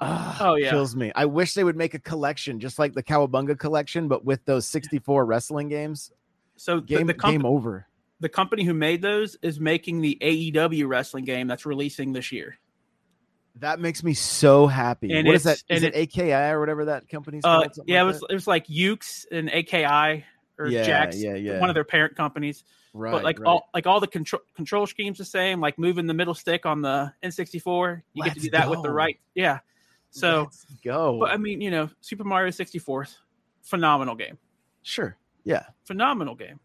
ah, 0.00 0.36
Oh, 0.40 0.54
yeah. 0.56 0.70
kills 0.70 0.94
me. 0.96 1.12
I 1.14 1.26
wish 1.26 1.54
they 1.54 1.64
would 1.64 1.76
make 1.76 1.94
a 1.94 1.98
collection 1.98 2.60
just 2.60 2.78
like 2.78 2.92
the 2.94 3.02
Cowabunga 3.02 3.58
collection, 3.58 4.08
but 4.08 4.24
with 4.24 4.44
those 4.44 4.66
64 4.66 5.24
wrestling 5.24 5.68
games. 5.68 6.10
so 6.56 6.76
the, 6.80 6.86
Game 6.86 7.06
the, 7.06 7.14
comp- 7.14 7.32
game 7.32 7.46
over. 7.46 7.86
the 8.20 8.28
company 8.28 8.64
who 8.64 8.74
made 8.74 9.00
those 9.02 9.36
is 9.42 9.58
making 9.60 10.00
the 10.00 10.18
AEW 10.20 10.88
wrestling 10.88 11.24
game 11.24 11.46
that's 11.46 11.64
releasing 11.64 12.12
this 12.12 12.32
year. 12.32 12.58
That 13.56 13.80
makes 13.80 14.02
me 14.02 14.14
so 14.14 14.66
happy. 14.66 15.12
And 15.12 15.26
what 15.26 15.36
is 15.36 15.42
that? 15.44 15.62
Is 15.68 15.82
and 15.84 15.94
it 15.94 15.94
AKI 15.94 16.32
or 16.32 16.58
whatever 16.58 16.86
that 16.86 17.08
company's 17.08 17.44
Uh, 17.44 17.60
called? 17.60 17.78
Yeah, 17.86 18.02
it 18.02 18.06
was 18.06 18.20
that? 18.20 18.26
it 18.30 18.34
was 18.34 18.46
like 18.46 18.66
Yuke's 18.66 19.26
and 19.30 19.50
AKI 19.50 20.24
or 20.58 20.66
yeah, 20.66 20.86
Jakks, 20.86 21.20
yeah, 21.20 21.34
yeah. 21.34 21.60
one 21.60 21.70
of 21.70 21.74
their 21.74 21.84
parent 21.84 22.16
companies. 22.16 22.64
right, 22.92 23.12
but 23.12 23.24
like 23.24 23.38
right. 23.38 23.48
all 23.48 23.68
like 23.74 23.86
all 23.86 24.00
the 24.00 24.06
control 24.06 24.42
control 24.54 24.86
schemes 24.86 25.18
the 25.18 25.24
same, 25.24 25.60
like 25.60 25.78
moving 25.78 26.06
the 26.06 26.14
middle 26.14 26.34
stick 26.34 26.66
on 26.66 26.82
the 26.82 27.12
N64. 27.22 28.02
You 28.12 28.24
get 28.24 28.34
to 28.34 28.40
do 28.40 28.50
that 28.50 28.68
with 28.68 28.82
the 28.82 28.90
right. 28.90 29.18
Yeah. 29.34 29.60
So, 30.10 30.42
Let's 30.42 30.66
go. 30.84 31.18
but 31.18 31.30
I 31.30 31.38
mean, 31.38 31.62
you 31.62 31.70
know, 31.70 31.88
Super 32.02 32.24
Mario 32.24 32.50
64, 32.50 33.08
phenomenal 33.62 34.14
game. 34.14 34.36
sure. 34.82 35.16
Yeah. 35.44 35.64
Phenomenal 35.84 36.34
game. 36.34 36.60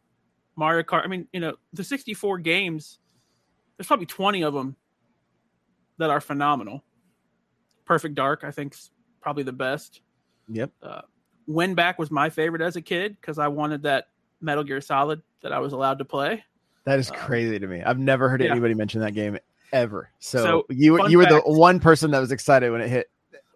Mario 0.56 0.84
Kart. 0.84 1.04
I 1.04 1.08
mean, 1.08 1.28
you 1.32 1.40
know, 1.40 1.56
the 1.74 1.84
64 1.84 2.40
games, 2.40 3.00
there's 3.78 3.88
probably 3.88 4.06
20 4.06 4.44
of 4.44 4.54
them 4.54 4.76
that 5.98 6.10
are 6.10 6.22
phenomenal. 6.22 6.84
Perfect 7.86 8.16
Dark, 8.16 8.44
I 8.44 8.52
think, 8.52 8.74
is 8.74 8.92
probably 9.22 9.44
the 9.44 9.54
best. 9.54 10.02
Yep. 10.50 10.72
Uh, 10.82 11.02
Win 11.48 11.74
Back 11.76 11.98
was 11.98 12.12
my 12.12 12.30
favorite 12.30 12.62
as 12.62 12.76
a 12.76 12.82
kid 12.82 13.18
because 13.20 13.40
I 13.40 13.48
wanted 13.48 13.84
that 13.84 14.10
Metal 14.42 14.64
Gear 14.64 14.82
Solid 14.82 15.22
that 15.42 15.54
I 15.54 15.60
was 15.60 15.74
allowed 15.74 16.00
to 16.00 16.06
play. 16.06 16.44
That 16.86 17.00
is 17.00 17.10
Um, 17.10 17.18
crazy 17.18 17.60
to 17.60 17.68
me. 17.68 17.82
I've 17.84 18.00
never 18.00 18.30
heard 18.30 18.42
yeah. 18.42 18.52
anybody 18.52 18.74
mention 18.74 19.02
that 19.02 19.14
game 19.14 19.38
ever. 19.74 20.10
So, 20.20 20.44
So, 20.44 20.66
you 20.70 21.08
you 21.08 21.18
were 21.18 21.26
the 21.26 21.42
one 21.46 21.80
person 21.80 22.12
that 22.12 22.20
was 22.20 22.32
excited 22.32 22.72
when 22.72 22.82
it 22.82 22.90
hit. 22.90 23.10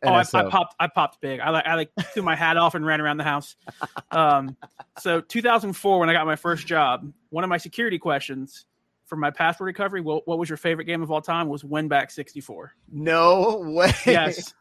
Oh, 0.04 0.14
I, 0.14 0.22
I 0.22 0.50
popped! 0.50 0.76
I 0.80 0.88
popped 0.88 1.22
big. 1.22 1.40
I 1.40 1.52
like 1.52 1.66
I 1.68 1.76
like 1.76 1.92
threw 2.14 2.24
my 2.24 2.36
hat 2.36 2.58
off 2.58 2.74
and 2.74 2.84
ran 2.84 3.00
around 3.02 3.18
the 3.18 3.24
house. 3.24 3.56
Um, 4.12 4.58
so 5.00 5.22
2004, 5.22 6.00
when 6.00 6.10
I 6.10 6.14
got 6.14 6.26
my 6.26 6.36
first 6.36 6.68
job, 6.68 7.10
one 7.30 7.46
of 7.46 7.50
my 7.50 7.58
security 7.58 7.98
questions 7.98 8.66
for 9.06 9.16
my 9.16 9.32
password 9.32 9.68
recovery, 9.68 10.02
what, 10.02 10.28
what 10.28 10.38
was 10.38 10.50
your 10.50 10.58
favorite 10.58 10.84
game 10.84 11.02
of 11.02 11.10
all 11.10 11.22
time? 11.22 11.48
Was 11.48 11.64
Win 11.64 11.88
Back 11.88 12.12
64. 12.12 12.74
No 12.92 13.60
way. 13.74 13.94
Yes, 14.06 14.54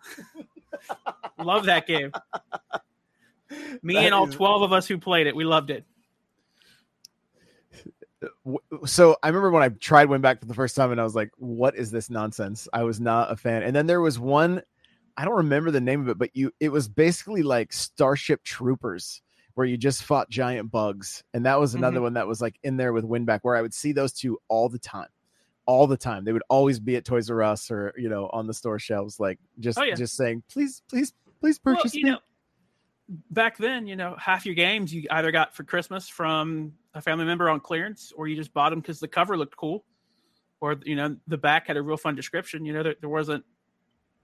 love 1.39 1.65
that 1.67 1.89
game. 1.89 2.13
Me 3.83 3.95
That 3.95 4.05
and 4.07 4.15
all 4.15 4.29
is- 4.29 4.35
12 4.35 4.63
of 4.63 4.73
us 4.73 4.87
who 4.87 4.99
played 4.99 5.27
it, 5.27 5.35
we 5.35 5.45
loved 5.45 5.71
it. 5.71 5.85
So 8.85 9.17
I 9.23 9.29
remember 9.29 9.51
when 9.51 9.63
I 9.63 9.71
tried 9.71 10.11
Win 10.11 10.21
Back 10.21 10.41
for 10.41 10.47
the 10.47 10.55
first 10.55 10.77
time, 10.77 10.93
and 10.93 11.01
I 11.01 11.05
was 11.05 11.15
like, 11.15 11.31
"What 11.39 11.75
is 11.75 11.91
this 11.91 12.11
nonsense?" 12.11 12.69
I 12.73 12.83
was 12.83 13.01
not 13.01 13.33
a 13.33 13.37
fan. 13.37 13.63
And 13.63 13.75
then 13.75 13.87
there 13.87 14.03
was 14.03 14.19
one, 14.19 14.61
I 15.17 15.25
don't 15.25 15.37
remember 15.37 15.71
the 15.71 15.81
name 15.81 16.03
of 16.03 16.09
it, 16.11 16.19
but 16.19 16.29
you, 16.35 16.53
it 16.61 16.69
was 16.69 16.87
basically 16.87 17.43
like 17.43 17.73
Starship 17.73 18.43
Troopers, 18.45 19.23
where 19.55 19.67
you 19.67 19.79
just 19.79 20.05
fought 20.05 20.29
giant 20.29 20.71
bugs, 20.71 21.25
and 21.33 21.47
that 21.47 21.59
was 21.59 21.75
another 21.75 21.97
mm-hmm. 21.97 22.05
one 22.05 22.15
that 22.15 22.27
was 22.27 22.43
like 22.43 22.59
in 22.63 22.77
there 22.77 22.93
with 22.93 23.05
Win 23.07 23.25
Back, 23.25 23.43
where 23.43 23.57
I 23.57 23.63
would 23.63 23.73
see 23.73 23.93
those 23.93 24.13
two 24.13 24.39
all 24.49 24.69
the 24.69 24.79
time, 24.79 25.09
all 25.65 25.87
the 25.87 25.97
time. 25.97 26.25
They 26.27 26.33
would 26.35 26.43
always 26.51 26.79
be 26.79 26.97
at 26.97 27.07
Toys 27.07 27.31
R 27.31 27.43
Us 27.43 27.71
or 27.71 27.95
you 27.97 28.11
know 28.11 28.29
on 28.35 28.47
the 28.47 28.55
store 28.55 28.79
shelves, 28.79 29.19
like 29.19 29.39
just 29.61 29.79
Oh, 29.79 29.83
yeah. 29.83 29.95
just 29.95 30.15
saying, 30.15 30.43
"Please, 30.53 30.83
please, 30.91 31.15
please 31.41 31.59
Well, 31.65 31.77
purchase 31.77 31.95
you 31.95 32.05
me." 32.05 32.11
know, 32.11 32.19
back 33.31 33.57
then, 33.59 33.87
you 33.87 33.97
know, 33.97 34.17
half 34.19 34.47
your 34.47 34.55
games 34.55 34.95
you 34.95 35.07
either 35.11 35.31
got 35.33 35.55
for 35.55 35.65
Christmas 35.65 36.09
from 36.09 36.73
a 36.95 37.01
family 37.01 37.25
member 37.25 37.49
on 37.49 37.61
clearance, 37.61 38.13
or 38.17 38.29
you 38.29 38.37
just 38.37 38.53
bought 38.53 38.71
them 38.71 38.81
because 38.81 39.01
the 39.01 39.09
cover 39.09 39.37
looked 39.37 39.57
cool, 39.57 39.85
or 40.61 40.77
you 40.85 40.97
know, 40.97 41.17
the 41.27 41.39
back 41.39 41.67
had 41.67 41.77
a 41.77 41.83
real 41.83 41.97
fun 41.97 42.15
description. 42.15 42.65
You 42.65 42.73
know, 42.73 42.83
there, 42.83 42.95
there 43.01 43.11
wasn't 43.11 43.45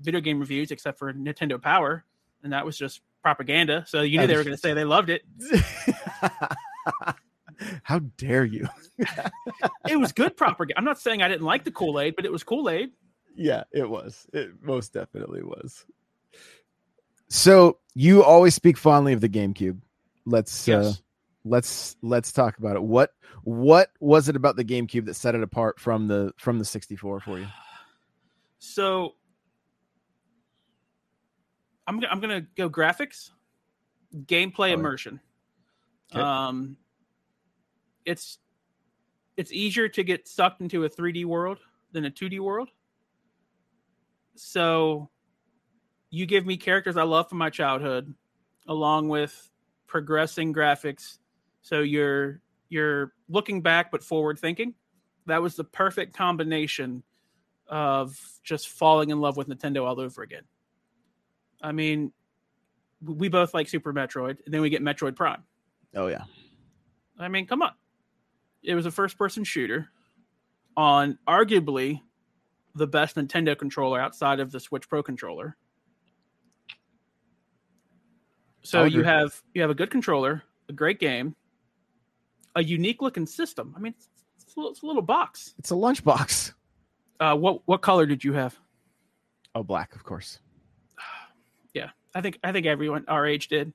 video 0.01 0.21
game 0.21 0.39
reviews 0.39 0.71
except 0.71 0.99
for 0.99 1.13
Nintendo 1.13 1.61
Power, 1.61 2.05
and 2.43 2.53
that 2.53 2.65
was 2.65 2.79
just 2.79 3.01
propaganda. 3.23 3.85
So 3.87 4.03
you 4.03 4.19
knew 4.21 4.27
they 4.27 4.37
were 4.37 4.45
going 4.45 4.57
to 4.57 4.61
say 4.61 4.73
they 4.73 4.85
loved 4.85 5.11
it. 5.11 5.23
How 7.83 8.01
dare 8.17 8.45
you? 8.45 8.69
It 9.89 9.97
was 9.97 10.13
good 10.13 10.37
propaganda. 10.37 10.79
I'm 10.79 10.85
not 10.85 11.01
saying 11.01 11.23
I 11.23 11.29
didn't 11.29 11.47
like 11.47 11.63
the 11.63 11.71
Kool 11.71 12.01
Aid, 12.01 12.17
but 12.17 12.25
it 12.25 12.33
was 12.33 12.43
Kool 12.43 12.69
Aid. 12.69 12.91
Yeah, 13.37 13.63
it 13.73 13.89
was. 13.89 14.27
It 14.33 14.51
most 14.61 14.93
definitely 14.93 15.43
was. 15.43 15.85
So 17.29 17.79
you 17.95 18.23
always 18.23 18.55
speak 18.55 18.77
fondly 18.77 19.13
of 19.13 19.21
the 19.21 19.29
GameCube. 19.29 19.81
Let's 20.25 20.69
uh, 20.69 20.93
let's 21.45 21.97
let's 22.03 22.33
talk 22.33 22.59
about 22.59 22.77
it. 22.77 22.83
What 22.83 23.11
what 23.43 23.91
was 24.01 24.29
it 24.29 24.37
about 24.37 24.57
the 24.57 24.65
GameCube 24.65 25.07
that 25.07 25.15
set 25.15 25.35
it 25.35 25.43
apart 25.43 25.81
from 25.81 26.09
the 26.09 26.33
from 26.37 26.59
the 26.59 26.65
64 26.65 27.21
for 27.21 27.39
you? 27.39 27.47
So 28.59 29.15
I'm 31.87 32.01
I'm 32.11 32.21
gonna 32.21 32.43
go 32.57 32.69
graphics, 32.69 33.31
gameplay 34.15 34.73
immersion. 34.73 35.21
Okay. 36.13 36.21
Um, 36.21 36.77
it's 38.05 38.39
it's 39.37 39.53
easier 39.53 39.89
to 39.89 40.03
get 40.03 40.27
sucked 40.27 40.61
into 40.61 40.85
a 40.85 40.91
3D 40.91 41.25
world 41.25 41.59
than 41.93 42.05
a 42.05 42.11
2D 42.11 42.41
world. 42.41 42.71
So 44.35 45.11
you 46.17 46.25
give 46.25 46.47
me 46.47 46.57
characters 46.57 46.97
I 46.97 47.03
love 47.03 47.29
from 47.29 47.37
my 47.37 47.51
childhood, 47.51 48.15
along 48.67 49.09
with 49.09 49.51
progressing 49.87 50.55
graphics. 50.55 51.19
So 51.61 51.81
you're 51.81 52.41
you're 52.71 53.13
looking 53.29 53.61
back 53.61 53.91
but 53.91 54.03
forward 54.03 54.39
thinking. 54.39 54.75
That 55.27 55.43
was 55.43 55.57
the 55.57 55.65
perfect 55.65 56.17
combination 56.17 57.03
of 57.69 58.19
just 58.43 58.69
falling 58.69 59.11
in 59.11 59.21
love 59.21 59.37
with 59.37 59.49
Nintendo 59.49 59.85
all 59.85 60.01
over 60.01 60.23
again. 60.23 60.45
I 61.61 61.73
mean, 61.73 62.13
we 63.03 63.29
both 63.29 63.53
like 63.53 63.69
Super 63.69 63.93
Metroid, 63.93 64.39
and 64.45 64.55
then 64.55 64.63
we 64.63 64.71
get 64.71 64.83
Metroid 64.83 65.17
Prime. 65.17 65.43
Oh 65.95 66.07
yeah. 66.07 66.25
I 67.19 67.29
mean, 67.29 67.47
come 67.47 67.61
on. 67.61 67.73
It 68.63 68.75
was 68.75 68.87
a 68.87 68.91
first 68.91 69.19
person 69.19 69.45
shooter 69.45 69.89
on 70.79 71.19
arguably 71.29 72.01
the 72.75 72.87
best 72.87 73.17
Nintendo 73.17 73.57
controller 73.59 74.01
outside 74.01 74.41
of 74.41 74.51
the 74.51 74.61
Switch 74.61 74.89
Pro 74.89 75.03
controller. 75.03 75.57
So 78.67 78.83
you 78.85 79.05
have 79.05 79.41
you 79.55 79.61
have 79.63 79.71
a 79.71 79.75
good 79.75 79.91
controller, 79.91 80.43
a 80.69 80.73
great 80.73 80.99
game, 80.99 81.37
a 82.57 82.65
unique 82.65 83.01
looking 83.01 83.27
system. 83.27 83.73
I 83.77 83.81
mean, 83.81 83.95
it's, 83.97 84.09
it's, 84.43 84.57
a, 84.57 84.59
little, 84.59 84.73
it's 84.73 84.83
a 84.83 84.87
little 84.87 85.03
box. 85.03 85.55
It's 85.59 85.71
a 85.71 85.75
lunchbox. 85.75 86.53
Uh, 87.21 87.37
what 87.37 87.63
what 87.67 87.81
color 87.81 88.07
did 88.07 88.25
you 88.25 88.33
have? 88.33 88.59
Oh, 89.55 89.63
black, 89.63 89.95
of 89.95 90.03
course. 90.05 90.41
Yeah, 91.75 91.91
I 92.15 92.23
think 92.23 92.39
I 92.43 92.53
think 92.53 92.67
everyone 92.67 93.05
our 93.07 93.27
age 93.27 93.49
did. 93.49 93.73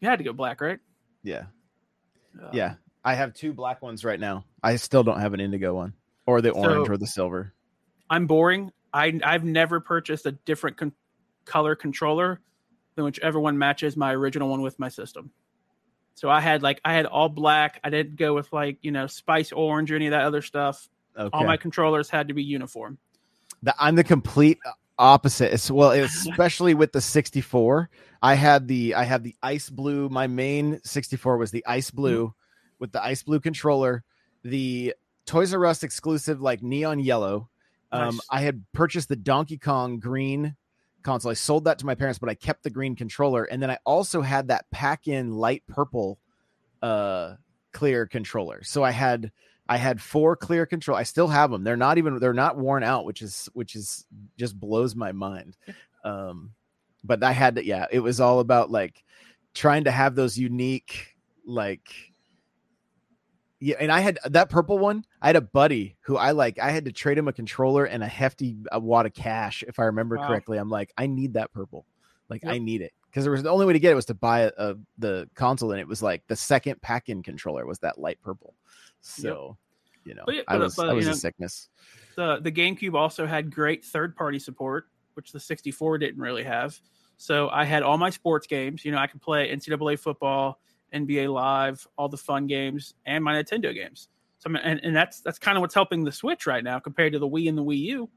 You 0.00 0.08
had 0.08 0.18
to 0.18 0.24
go 0.24 0.32
black, 0.32 0.60
right? 0.60 0.78
Yeah. 1.22 1.44
Uh, 2.40 2.48
Yeah. 2.52 2.74
I 3.04 3.14
have 3.14 3.34
two 3.34 3.52
black 3.52 3.82
ones 3.82 4.04
right 4.04 4.18
now. 4.20 4.44
I 4.62 4.76
still 4.76 5.02
don't 5.02 5.18
have 5.20 5.34
an 5.34 5.40
indigo 5.40 5.74
one 5.74 5.92
or 6.24 6.40
the 6.40 6.50
orange 6.50 6.86
So- 6.86 6.92
or 6.92 6.96
the 6.96 7.06
silver. 7.06 7.52
I'm 8.08 8.26
boring. 8.26 8.70
I 8.94 9.18
I've 9.24 9.44
never 9.44 9.80
purchased 9.80 10.24
a 10.26 10.32
different 10.32 10.76
con- 10.76 10.92
color 11.44 11.74
controller 11.74 12.40
than 12.94 13.04
whichever 13.04 13.40
one 13.40 13.58
matches 13.58 13.96
my 13.96 14.14
original 14.14 14.48
one 14.48 14.62
with 14.62 14.78
my 14.78 14.88
system. 14.88 15.30
So 16.14 16.28
I 16.28 16.40
had 16.40 16.62
like 16.62 16.80
I 16.84 16.92
had 16.92 17.06
all 17.06 17.28
black. 17.28 17.80
I 17.82 17.90
didn't 17.90 18.16
go 18.16 18.34
with 18.34 18.52
like 18.52 18.78
you 18.82 18.90
know 18.90 19.06
spice 19.06 19.52
orange 19.52 19.90
or 19.90 19.96
any 19.96 20.06
of 20.06 20.10
that 20.12 20.22
other 20.22 20.42
stuff. 20.42 20.88
Okay. 21.18 21.30
All 21.32 21.44
my 21.44 21.56
controllers 21.56 22.08
had 22.08 22.28
to 22.28 22.34
be 22.34 22.42
uniform. 22.42 22.98
The, 23.62 23.74
I'm 23.78 23.96
the 23.96 24.04
complete 24.04 24.58
opposite. 24.98 25.52
It's, 25.52 25.70
well, 25.70 25.90
especially 25.90 26.74
with 26.74 26.92
the 26.92 27.00
64. 27.00 27.90
I 28.22 28.34
had 28.34 28.68
the 28.68 28.94
I 28.94 29.04
had 29.04 29.24
the 29.24 29.34
ice 29.42 29.68
blue. 29.68 30.08
My 30.08 30.26
main 30.26 30.80
64 30.84 31.36
was 31.38 31.50
the 31.50 31.64
ice 31.66 31.90
blue 31.90 32.34
with 32.78 32.92
the 32.92 33.02
ice 33.02 33.22
blue 33.22 33.40
controller. 33.40 34.04
The 34.44 34.94
Toys 35.26 35.54
R 35.54 35.66
Us 35.66 35.82
exclusive 35.82 36.40
like 36.40 36.62
neon 36.62 37.00
yellow. 37.00 37.48
Um, 37.90 38.16
Nice. 38.16 38.20
I 38.30 38.40
had 38.40 38.64
purchased 38.72 39.08
the 39.08 39.16
Donkey 39.16 39.58
Kong 39.58 39.98
green 39.98 40.56
console. 41.02 41.30
I 41.30 41.34
sold 41.34 41.64
that 41.64 41.78
to 41.80 41.86
my 41.86 41.94
parents, 41.94 42.18
but 42.18 42.28
I 42.28 42.34
kept 42.34 42.62
the 42.62 42.70
green 42.70 42.96
controller. 42.96 43.44
And 43.44 43.62
then 43.62 43.70
I 43.70 43.78
also 43.84 44.20
had 44.22 44.48
that 44.48 44.70
pack 44.70 45.08
in 45.08 45.32
light 45.32 45.62
purple 45.66 46.18
uh 46.82 47.34
clear 47.72 48.06
controller. 48.06 48.62
So 48.64 48.82
I 48.82 48.90
had 48.90 49.30
I 49.68 49.76
had 49.76 50.00
four 50.00 50.36
clear 50.36 50.66
control. 50.66 50.96
I 50.96 51.04
still 51.04 51.28
have 51.28 51.50
them. 51.50 51.64
They're 51.64 51.76
not 51.76 51.98
even 51.98 52.18
they're 52.18 52.32
not 52.34 52.56
worn 52.56 52.82
out, 52.82 53.04
which 53.04 53.22
is 53.22 53.48
which 53.54 53.74
is 53.74 54.06
just 54.36 54.58
blows 54.58 54.94
my 54.94 55.12
mind. 55.12 55.56
Um 56.04 56.52
but 57.04 57.22
I 57.22 57.32
had 57.32 57.56
to 57.56 57.64
yeah, 57.64 57.86
it 57.90 58.00
was 58.00 58.20
all 58.20 58.40
about 58.40 58.70
like 58.70 59.02
trying 59.54 59.84
to 59.84 59.90
have 59.90 60.14
those 60.14 60.38
unique 60.38 61.16
like 61.46 61.88
yeah, 63.60 63.76
and 63.78 63.92
I 63.92 64.00
had 64.00 64.18
that 64.24 64.50
purple 64.50 64.78
one. 64.78 65.04
I 65.22 65.28
had 65.28 65.36
a 65.36 65.40
buddy 65.40 65.96
who 66.00 66.16
I 66.16 66.32
like. 66.32 66.58
I 66.58 66.70
had 66.72 66.84
to 66.86 66.92
trade 66.92 67.16
him 67.16 67.28
a 67.28 67.32
controller 67.32 67.84
and 67.84 68.02
a 68.02 68.06
hefty 68.08 68.56
uh, 68.74 68.80
wad 68.80 69.06
of 69.06 69.14
cash, 69.14 69.62
if 69.66 69.78
I 69.78 69.84
remember 69.84 70.16
Wow. 70.16 70.26
correctly. 70.26 70.58
I'm 70.58 70.68
like, 70.68 70.92
I 70.98 71.06
need 71.06 71.34
that 71.34 71.52
purple. 71.52 71.86
Like, 72.28 72.44
I 72.44 72.58
need 72.58 72.80
it 72.82 72.92
because 73.10 73.24
there 73.24 73.30
was 73.32 73.42
the 73.42 73.50
only 73.50 73.66
way 73.66 73.72
to 73.74 73.78
get 73.78 73.92
it 73.92 73.94
was 73.94 74.06
to 74.06 74.14
buy 74.14 74.40
a, 74.40 74.52
a, 74.58 74.74
the 74.98 75.28
console, 75.34 75.70
and 75.72 75.80
it 75.80 75.86
was 75.86 76.02
like 76.02 76.26
the 76.28 76.36
second 76.36 76.80
pack-in 76.82 77.22
controller 77.22 77.66
was 77.66 77.78
that 77.80 77.98
light 77.98 78.18
purple. 78.22 78.54
So 79.00 79.56
you 80.04 80.14
know, 80.14 80.22
But 80.26 80.34
yeah, 80.34 80.42
I 80.48 80.56
was 80.56 80.74
but, 80.74 80.88
I 80.88 80.92
was 80.92 81.06
know- 81.06 81.12
a 81.12 81.14
sickness. 81.14 81.68
the 82.16 82.40
the 82.40 82.50
GameCube 82.50 82.94
also 82.94 83.26
had 83.26 83.54
great 83.54 83.84
third 83.84 84.16
party 84.16 84.38
support, 84.38 84.86
which 85.14 85.30
the 85.32 85.38
64 85.40 85.98
didn't 85.98 86.20
really 86.20 86.42
have. 86.42 86.78
So 87.18 87.48
I 87.50 87.64
had 87.64 87.82
all 87.84 87.98
my 87.98 88.10
sports 88.10 88.46
games. 88.48 88.84
You 88.84 88.90
know, 88.92 88.98
I 88.98 89.06
could 89.06 89.22
play 89.22 89.48
NCAA 89.54 89.98
football, 89.98 90.58
NBA 90.92 91.32
Live, 91.32 91.86
all 91.96 92.08
the 92.08 92.16
fun 92.16 92.46
games, 92.48 92.94
and 93.06 93.22
my 93.22 93.34
Nintendo 93.40 93.72
games. 93.74 94.08
So 94.42 94.50
and, 94.56 94.80
and 94.82 94.96
that's 94.96 95.20
that's 95.20 95.38
kind 95.38 95.56
of 95.56 95.60
what's 95.62 95.74
helping 95.74 96.02
the 96.02 96.10
Switch 96.10 96.46
right 96.48 96.64
now 96.64 96.80
compared 96.80 97.12
to 97.12 97.20
the 97.20 97.28
Wii 97.28 97.48
and 97.48 97.56
the 97.56 97.62
Wii 97.62 97.78
U 97.78 98.10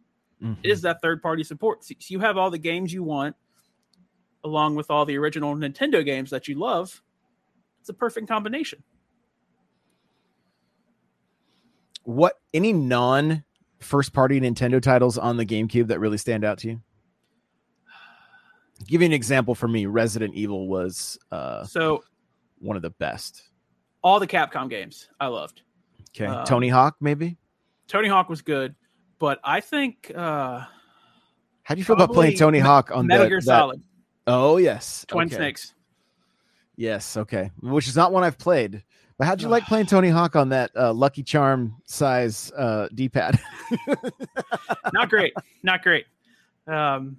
Mhm. 0.43 0.57
is 0.63 0.81
that 0.81 1.01
third 1.01 1.21
party 1.21 1.43
support. 1.43 1.83
So 1.85 1.93
so 1.99 2.07
you 2.13 2.19
have 2.19 2.35
all 2.35 2.49
the 2.49 2.57
games 2.57 2.91
you 2.91 3.03
want, 3.03 3.35
along 4.43 4.75
with 4.75 4.89
all 4.89 5.05
the 5.05 5.17
original 5.17 5.55
Nintendo 5.55 6.03
games 6.03 6.29
that 6.31 6.47
you 6.47 6.55
love. 6.55 7.01
It's 7.79 7.89
a 7.89 7.93
perfect 7.93 8.27
combination. 8.27 8.81
what 12.03 12.39
any 12.53 12.71
non 12.73 13.43
first 13.79 14.13
party 14.13 14.39
Nintendo 14.39 14.81
titles 14.81 15.17
on 15.17 15.37
the 15.37 15.45
GameCube 15.45 15.87
that 15.87 15.99
really 15.99 16.17
stand 16.17 16.43
out 16.43 16.57
to 16.59 16.67
you? 16.69 16.81
Give 18.87 19.01
you 19.01 19.05
an 19.07 19.13
example 19.13 19.55
for 19.55 19.67
me. 19.67 19.85
Resident 19.85 20.33
Evil 20.35 20.67
was 20.67 21.17
uh, 21.31 21.63
So 21.65 22.03
one 22.59 22.75
of 22.75 22.81
the 22.81 22.89
best. 22.91 23.41
all 24.03 24.19
the 24.19 24.27
Capcom 24.27 24.69
games 24.69 25.07
I 25.19 25.27
loved. 25.27 25.61
Okay, 26.15 26.25
Um, 26.25 26.45
Tony 26.45 26.69
Hawk, 26.69 26.95
maybe. 27.01 27.37
Tony 27.87 28.07
Hawk 28.07 28.29
was 28.29 28.41
good, 28.41 28.73
but 29.19 29.39
I 29.43 29.59
think 29.61 30.11
uh 30.15 30.63
How 31.63 31.75
do 31.75 31.79
you 31.79 31.85
feel 31.85 31.95
about 31.95 32.13
playing 32.13 32.37
Tony 32.37 32.59
Me- 32.59 32.65
Hawk 32.65 32.91
on 32.91 33.07
Metal 33.07 33.25
the, 33.25 33.29
Gear 33.29 33.39
that- 33.39 33.45
Solid, 33.45 33.81
Oh 34.27 34.57
yes, 34.57 35.05
Twin 35.07 35.27
okay. 35.27 35.35
Snakes. 35.35 35.73
Yes, 36.77 37.15
okay. 37.17 37.51
Which 37.61 37.87
is 37.87 37.95
not 37.95 38.11
one 38.11 38.23
I've 38.23 38.37
played. 38.37 38.83
But 39.17 39.27
how'd 39.27 39.41
you 39.41 39.47
like 39.47 39.65
playing 39.65 39.85
Tony 39.85 40.09
Hawk 40.09 40.35
on 40.35 40.49
that 40.49 40.71
uh, 40.75 40.91
Lucky 40.91 41.23
Charm 41.23 41.77
size 41.85 42.51
uh, 42.51 42.89
D-pad? 42.93 43.39
Not 44.93 45.09
great, 45.09 45.33
not 45.63 45.81
great. 45.83 46.05
Um, 46.67 47.17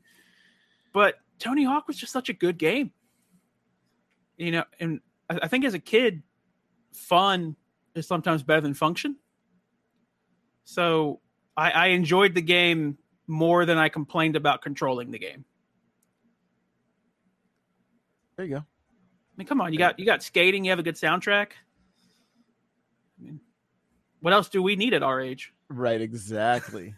but 0.93 1.15
Tony 1.39 1.65
Hawk 1.65 1.89
was 1.89 1.97
just 1.97 2.13
such 2.13 2.29
a 2.29 2.35
good 2.35 2.59
game. 2.59 2.93
You 4.37 4.51
know, 4.51 4.65
and 4.79 5.01
I, 5.31 5.39
I 5.45 5.49
think 5.49 5.65
as 5.65 5.73
a 5.73 5.79
kid, 5.79 6.23
fun 6.93 7.57
is 7.97 8.07
sometimes 8.07 8.43
better 8.43 8.61
than 8.61 8.75
function. 8.75 9.17
So 10.65 11.21
I, 11.57 11.71
I 11.71 11.87
enjoyed 11.89 12.35
the 12.35 12.43
game 12.43 12.99
more 13.27 13.65
than 13.65 13.79
I 13.79 13.89
complained 13.89 14.37
about 14.37 14.63
controlling 14.63 15.11
the 15.11 15.19
game. 15.19 15.45
there 18.37 18.47
you 18.47 18.55
go. 18.55 18.59
I 18.59 19.35
mean, 19.37 19.47
come 19.47 19.61
on, 19.61 19.73
you 19.73 19.79
got 19.79 19.99
you 19.99 20.07
got 20.07 20.23
skating, 20.23 20.65
you 20.65 20.71
have 20.71 20.79
a 20.79 20.83
good 20.83 20.95
soundtrack. 20.95 21.49
I 23.19 23.25
mean, 23.25 23.41
what 24.21 24.33
else 24.33 24.49
do 24.49 24.63
we 24.63 24.77
need 24.77 24.95
at 24.95 25.03
our 25.03 25.21
age? 25.21 25.53
Right, 25.69 26.01
exactly. 26.01 26.95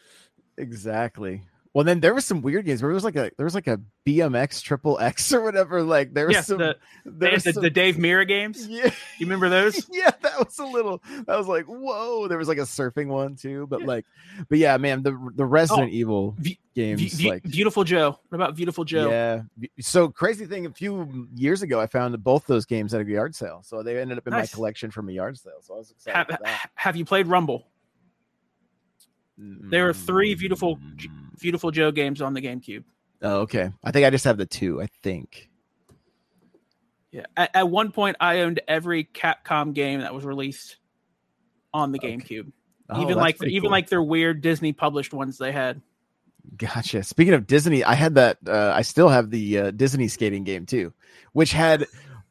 exactly. 0.56 1.42
Well, 1.76 1.84
then 1.84 2.00
there 2.00 2.14
was 2.14 2.24
some 2.24 2.40
weird 2.40 2.64
games 2.64 2.80
where 2.82 2.88
there 2.88 2.94
was 2.94 3.04
like 3.04 3.16
a 3.16 3.30
there 3.36 3.44
was 3.44 3.54
like 3.54 3.66
a 3.66 3.78
BMX 4.06 4.62
triple 4.62 4.98
X 4.98 5.30
or 5.34 5.42
whatever. 5.42 5.82
Like 5.82 6.14
there 6.14 6.26
was 6.26 6.32
Yes, 6.36 6.46
some, 6.46 6.56
the, 6.56 6.78
there 7.04 7.32
was 7.32 7.44
the, 7.44 7.52
some- 7.52 7.62
the 7.62 7.68
Dave 7.68 7.96
Mirra 7.96 8.26
games. 8.26 8.66
yeah, 8.66 8.84
You 9.18 9.26
remember 9.26 9.50
those? 9.50 9.86
yeah, 9.92 10.10
that 10.22 10.38
was 10.38 10.58
a 10.58 10.64
little. 10.64 11.02
That 11.26 11.36
was 11.36 11.46
like 11.46 11.66
whoa. 11.66 12.28
There 12.28 12.38
was 12.38 12.48
like 12.48 12.56
a 12.56 12.62
surfing 12.62 13.08
one 13.08 13.36
too, 13.36 13.66
but 13.68 13.82
like, 13.82 14.06
but 14.48 14.56
yeah, 14.56 14.78
man, 14.78 15.02
the 15.02 15.10
the 15.34 15.42
oh, 15.42 15.48
Resident 15.48 15.90
Evil 15.92 16.34
V- 16.38 16.58
games 16.74 17.02
V- 17.12 17.28
like 17.28 17.42
Viewtiful 17.44 17.84
Joe. 17.84 18.18
What 18.30 18.36
about 18.36 18.56
Viewtiful 18.56 18.84
Joe? 18.84 19.10
Yeah. 19.10 19.42
So 19.78 20.08
crazy 20.08 20.46
thing, 20.46 20.64
a 20.64 20.72
few 20.72 21.28
years 21.34 21.60
ago, 21.60 21.78
I 21.78 21.88
found 21.88 22.24
both 22.24 22.46
those 22.46 22.64
games 22.64 22.94
at 22.94 23.02
a 23.02 23.04
yard 23.04 23.34
sale. 23.34 23.60
So 23.62 23.82
they 23.82 24.00
ended 24.00 24.16
up 24.16 24.26
in 24.26 24.30
Nice. 24.32 24.50
my 24.50 24.56
collection 24.56 24.90
from 24.90 25.10
a 25.10 25.12
yard 25.12 25.36
sale. 25.36 25.60
So 25.60 25.74
I 25.74 25.76
was 25.76 25.90
excited. 25.90 26.16
Have, 26.30 26.40
that. 26.42 26.70
have 26.74 26.96
you 26.96 27.04
played 27.04 27.26
Rumble? 27.26 27.66
There 29.38 29.88
are 29.88 29.92
three 29.92 30.34
Viewtiful, 30.34 30.78
Viewtiful 31.38 31.70
Joe 31.70 31.90
games 31.90 32.22
on 32.22 32.34
the 32.34 32.40
GameCube. 32.40 32.84
Oh, 33.22 33.40
okay. 33.40 33.70
I 33.84 33.90
think 33.90 34.06
I 34.06 34.10
just 34.10 34.24
have 34.24 34.38
the 34.38 34.46
two. 34.46 34.80
I 34.80 34.86
think. 35.02 35.50
Yeah. 37.12 37.24
At, 37.36 37.50
at 37.54 37.68
one 37.68 37.92
point, 37.92 38.16
I 38.20 38.40
owned 38.40 38.60
every 38.68 39.04
Capcom 39.04 39.72
game 39.74 40.00
that 40.00 40.14
was 40.14 40.24
released 40.24 40.76
on 41.72 41.92
the 41.92 41.98
Okay. 41.98 42.16
GameCube. 42.16 42.52
Oh, 42.88 43.02
even 43.02 43.16
like 43.16 43.42
even 43.42 43.62
cool. 43.62 43.70
like 43.70 43.88
their 43.88 44.02
weird 44.02 44.40
Disney 44.42 44.72
published 44.72 45.12
ones 45.12 45.38
they 45.38 45.50
had. 45.52 45.82
Gotcha. 46.56 47.02
Speaking 47.02 47.34
of 47.34 47.46
Disney, 47.46 47.82
I 47.82 47.94
had 47.94 48.14
that. 48.14 48.38
Uh, 48.46 48.72
I 48.74 48.82
still 48.82 49.08
have 49.08 49.30
the 49.30 49.58
uh, 49.58 49.70
Disney 49.72 50.06
skating 50.08 50.44
game 50.44 50.66
too, 50.66 50.92
which 51.32 51.52
had 51.52 51.86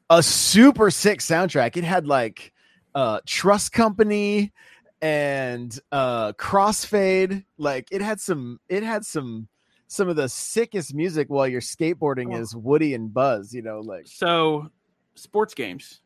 a 0.10 0.24
super 0.24 0.90
sick 0.92 1.20
soundtrack. 1.20 1.76
It 1.76 1.84
had 1.84 2.08
like 2.08 2.54
uh, 2.94 3.20
Trust 3.26 3.74
Company 3.74 4.54
and 5.06 5.80
uh, 5.92 6.34
Crossfade. 6.34 7.46
Like 7.58 7.88
it 7.92 8.02
had 8.02 8.20
some. 8.20 8.60
It 8.70 8.84
had 8.84 9.06
some. 9.06 9.48
Some 9.88 10.10
of 10.10 10.16
the 10.16 10.28
sickest 10.28 10.96
music 10.96 11.30
while 11.30 11.48
you're 11.48 11.62
skateboarding 11.62 12.36
Oh. 12.36 12.40
is 12.40 12.56
Woody 12.56 12.96
and 12.96 13.14
Buzz. 13.14 13.54
You 13.54 13.62
know, 13.62 13.82
like 13.82 14.08
So, 14.08 14.72
sports 15.14 15.54
games, 15.54 16.02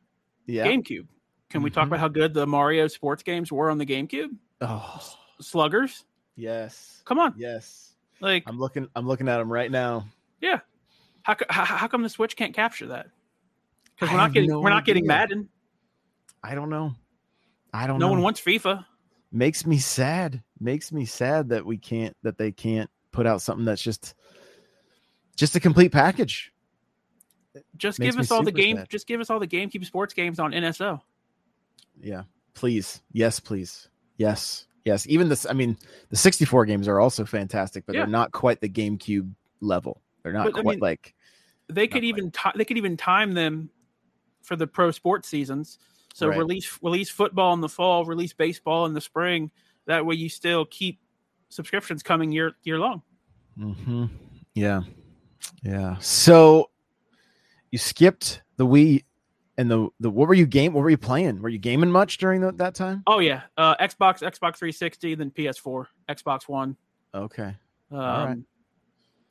yeah. 0.47 0.67
GameCube. 0.67 1.07
Can 1.49 1.61
we 1.63 1.69
talk 1.69 1.85
Mhm. 1.85 1.87
about 1.87 1.99
how 2.01 2.09
good 2.09 2.33
the 2.33 2.45
Mario 2.45 2.87
sports 2.87 3.23
games 3.23 3.51
were 3.53 3.69
on 3.69 3.77
the 3.77 3.85
GameCube? 3.85 4.35
Oh 4.59 4.99
Sluggers, 5.39 6.03
yes, 6.35 7.01
come 7.05 7.19
on! 7.19 7.33
yes. 7.37 7.93
Like, 8.19 8.43
I'm 8.47 8.59
looking. 8.59 8.89
I'm 8.97 9.07
looking 9.07 9.29
at 9.29 9.37
them 9.37 9.49
right 9.51 9.71
now. 9.71 10.05
Yeah 10.41 10.59
how, 11.23 11.35
how 11.49 11.63
how 11.63 11.87
come 11.87 12.01
the 12.03 12.09
Switch 12.09 12.35
can't 12.35 12.53
capture 12.53 12.87
that? 12.87 13.07
Because 13.95 14.09
we're 14.11 14.17
not 14.17 14.33
getting 14.33 14.61
we're 14.61 14.69
not 14.69 14.83
getting. 14.85 15.05
Madden. 15.07 15.47
I 16.43 16.53
don't 16.53 16.69
know. 16.69 16.95
I 17.73 17.87
don't 17.87 17.99
No 17.99 18.07
know. 18.07 18.11
one 18.13 18.21
wants 18.23 18.41
FIFA. 18.41 18.85
Makes 19.31 19.65
me 19.65 19.77
sad 19.77 20.41
makes 20.59 20.91
me 20.91 21.05
sad 21.05 21.49
that 21.49 21.65
we 21.65 21.77
can't 21.77 22.15
that 22.23 22.37
they 22.37 22.51
can't 22.51 22.89
put 23.11 23.25
out 23.27 23.41
something 23.41 23.65
that's 23.65 23.81
just 23.81 24.15
just 25.35 25.55
a 25.55 25.59
complete 25.59 25.91
package 25.91 26.51
Just 27.77 27.99
Makes 27.99 28.15
give 28.15 28.19
us 28.21 28.31
all 28.31 28.43
the 28.43 28.51
game. 28.51 28.77
sad. 28.77 28.89
Just 28.89 29.07
give 29.07 29.19
us 29.21 29.29
all 29.29 29.39
the 29.39 29.47
GameCube 29.47 29.85
sports 29.85 30.13
games 30.13 30.39
on 30.39 30.51
NSO. 30.51 31.01
yeah 32.01 32.23
please 32.53 33.01
yes 33.13 33.39
please 33.39 33.89
yes 34.17 34.67
yes 34.85 35.05
even 35.07 35.29
this 35.29 35.45
i 35.49 35.53
mean 35.53 35.77
the 36.09 36.15
64 36.15 36.65
games 36.65 36.87
are 36.87 36.99
also 36.99 37.23
fantastic 37.25 37.85
but 37.85 37.93
Yeah. 37.95 38.01
they're 38.01 38.07
not 38.09 38.31
quite 38.31 38.59
the 38.61 38.67
gamecube 38.69 39.29
level 39.61 40.01
they're 40.23 40.33
not 40.33 40.45
But, 40.51 40.59
I 40.59 40.61
quite 40.61 40.73
mean, 40.75 40.79
like 40.79 41.13
They 41.67 41.87
could 41.87 42.03
even 42.03 42.31
ti 42.31 42.49
they 42.55 42.65
could 42.65 42.77
even 42.77 42.97
time 42.97 43.33
them 43.33 43.69
for 44.41 44.55
the 44.55 44.65
pro 44.67 44.91
sports 44.91 45.27
seasons. 45.29 45.77
So 46.13 46.27
Right. 46.27 46.37
release 46.37 46.79
release 46.81 47.09
football 47.09 47.53
in 47.53 47.61
the 47.61 47.69
fall, 47.69 48.05
release 48.05 48.33
baseball 48.33 48.85
in 48.85 48.93
the 48.93 49.01
spring. 49.01 49.51
That 49.85 50.05
way, 50.05 50.15
you 50.15 50.29
still 50.29 50.65
keep 50.65 50.99
subscriptions 51.49 52.03
coming 52.03 52.31
year 52.31 52.53
year 52.63 52.77
long. 52.79 53.01
hmm 53.57 54.05
yeah 54.53 54.81
yeah 55.63 55.97
so 55.99 56.69
you 57.71 57.77
skipped 57.77 58.41
the 58.57 58.65
wii 58.65 59.03
and 59.57 59.69
the 59.69 59.89
the 59.99 60.09
what 60.09 60.27
were 60.27 60.33
you 60.33 60.45
game 60.45 60.73
what 60.73 60.81
were 60.81 60.89
you 60.89 60.97
playing 60.97 61.41
were 61.41 61.49
you 61.49 61.57
gaming 61.57 61.91
much 61.91 62.17
during 62.17 62.41
the, 62.41 62.51
that 62.51 62.75
time 62.75 63.03
Oh 63.07 63.19
yeah, 63.19 63.41
uh, 63.57 63.75
Xbox, 63.77 64.21
Xbox 64.21 64.57
360, 64.57 65.15
then 65.15 65.31
PS4, 65.31 65.85
Xbox 66.09 66.47
One. 66.47 66.77
okay 67.13 67.55
Um, 67.91 67.97
right. 67.99 68.37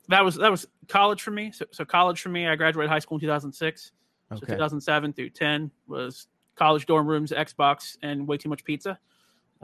That 0.09 0.25
was 0.25 0.35
that 0.35 0.51
was 0.51 0.65
college 0.87 1.21
for 1.21 1.31
me. 1.31 1.51
So, 1.51 1.65
so 1.71 1.85
college 1.85 2.19
for 2.21 2.29
me, 2.29 2.47
I 2.47 2.55
graduated 2.55 2.89
high 2.89 2.99
school 2.99 3.17
in 3.17 3.21
2006. 3.21 3.91
So 4.31 4.35
okay 4.35 4.53
2007 4.53 5.13
through 5.13 5.29
10 5.29 5.71
was 5.87 6.27
college 6.59 6.85
dorm 6.85 7.07
rooms, 7.07 7.31
Xbox, 7.31 7.97
and 8.03 8.27
way 8.27 8.37
too 8.37 8.49
much 8.49 8.63
pizza. 8.63 8.99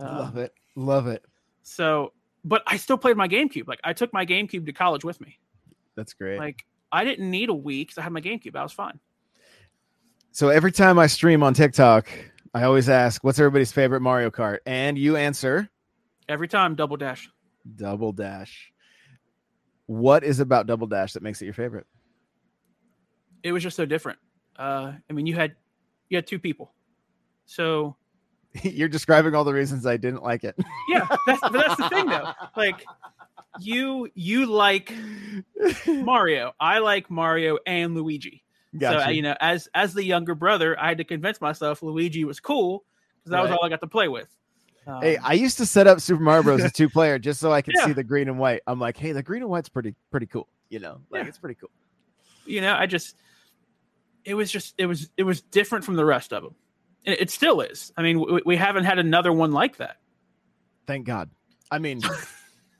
Uh, 0.02 0.18
love 0.18 0.38
it 0.38 0.54
love 0.76 1.08
it 1.08 1.24
So, 1.64 2.12
but 2.44 2.64
I 2.68 2.78
still 2.78 2.98
played 2.98 3.16
my 3.18 3.28
GameCube. 3.28 3.68
Like 3.68 3.80
I 3.84 3.94
took 3.94 4.12
my 4.14 4.26
GameCube 4.26 4.66
to 4.66 4.74
college 4.74 5.04
with 5.06 5.22
me. 5.22 5.38
that's 5.96 6.14
great 6.14 6.40
Like 6.40 6.66
I 6.92 7.04
didn't 7.04 7.30
need 7.30 7.50
a 7.50 7.54
Wii 7.54 7.82
because 7.82 7.98
I 7.98 8.02
had 8.02 8.12
my 8.12 8.22
GameCube. 8.22 8.56
I 8.56 8.64
was 8.64 8.72
fine. 8.74 9.00
So 10.32 10.50
every 10.50 10.72
time 10.72 10.98
I 11.00 11.08
stream 11.08 11.44
on 11.44 11.54
TikTok, 11.54 12.10
I 12.54 12.64
always 12.64 12.90
ask, 12.90 13.24
"What's 13.24 13.40
everybody's 13.40 13.72
favorite 13.72 14.02
Mario 14.02 14.32
Kart?" 14.32 14.60
And 14.66 14.98
you 14.98 15.16
answer 15.18 15.70
Every 16.28 16.48
time, 16.48 16.76
Double 16.76 16.98
Dash. 16.98 17.30
Double 17.76 18.12
Dash. 18.12 18.72
What 19.86 20.24
is 20.24 20.40
about 20.40 20.66
Double 20.66 20.88
Dash 20.88 21.14
that 21.14 21.22
makes 21.22 21.42
it 21.42 21.46
your 21.46 21.54
favorite? 21.54 21.86
It 23.44 23.52
was 23.52 23.62
just 23.62 23.76
so 23.76 23.86
different. 23.86 24.18
Uh, 24.58 24.94
I 25.10 25.14
mean, 25.14 25.28
you 25.28 25.36
had 25.36 25.56
you 26.10 26.18
had 26.18 26.26
two 26.26 26.40
people. 26.40 26.74
So 27.46 27.96
You're 28.64 28.88
describing 28.90 29.36
all 29.36 29.44
the 29.44 29.54
reasons 29.54 29.86
I 29.86 29.98
didn't 29.98 30.24
like 30.24 30.44
it. 30.44 30.56
yeah, 30.90 31.08
that's 31.28 31.42
but 31.42 31.52
that's 31.52 31.76
the 31.78 31.90
thing 31.90 32.06
though. 32.08 32.32
Like 32.58 32.84
you 33.60 34.10
you 34.16 34.46
like 34.46 34.94
Mario. 35.88 36.54
I 36.60 36.80
like 36.80 37.10
Mario 37.10 37.58
and 37.66 37.96
Luigi. 37.96 38.44
Gotcha. 38.78 39.06
So 39.06 39.10
you 39.10 39.22
know, 39.22 39.36
as 39.40 39.70
as 39.74 39.94
the 39.94 40.04
younger 40.04 40.36
brother, 40.36 40.80
I 40.80 40.90
had 40.90 40.98
to 41.00 41.04
convince 41.04 41.40
myself 41.42 41.82
Luigi 41.82 42.26
was 42.26 42.40
cool 42.40 42.84
because 43.20 43.32
that 43.32 43.42
was 43.42 43.52
all 43.52 43.64
I 43.66 43.70
got 43.70 43.82
to 43.82 43.88
play 43.88 44.08
with. 44.08 44.28
Um, 44.88 45.02
hey, 45.02 45.18
I 45.18 45.34
used 45.34 45.58
to 45.58 45.66
set 45.66 45.88
up 45.88 46.00
Super 46.00 46.22
Mario 46.22 46.44
Bros. 46.44 46.64
as 46.64 46.72
two 46.74 46.90
player 46.90 47.18
just 47.18 47.40
so 47.40 47.52
I 47.52 47.62
could 47.62 47.74
Yeah. 47.78 47.88
see 47.88 47.94
the 47.94 48.04
green 48.04 48.28
and 48.28 48.38
white. 48.38 48.62
I'm 48.68 48.80
like, 48.80 48.98
hey, 48.98 49.14
the 49.14 49.24
green 49.24 49.42
and 49.42 49.50
white's 49.50 49.70
pretty 49.70 49.96
pretty 50.12 50.28
cool. 50.28 50.48
You 50.70 50.80
know, 50.80 51.02
like 51.10 51.24
Yeah. 51.24 51.30
it's 51.30 51.40
pretty 51.40 51.56
cool. 51.56 51.72
you 52.46 52.62
know, 52.62 52.74
I 52.76 52.86
just 52.86 53.16
it 54.26 54.34
was 54.34 54.52
just 54.52 54.76
it 54.78 54.86
was 54.86 55.10
it 55.18 55.24
was 55.24 55.42
different 55.42 55.86
from 55.86 55.96
the 55.96 56.06
rest 56.06 56.34
of 56.34 56.44
them. 56.44 56.56
And 57.06 57.16
it 57.20 57.30
still 57.30 57.62
is. 57.62 57.92
I 57.96 58.02
mean, 58.02 58.20
we, 58.20 58.42
we 58.46 58.56
haven't 58.56 58.86
had 58.86 59.00
another 59.00 59.32
one 59.32 59.52
like 59.52 59.78
that. 59.78 59.98
Thank 60.88 61.06
God. 61.06 61.30
I 61.72 61.80
mean, 61.80 62.02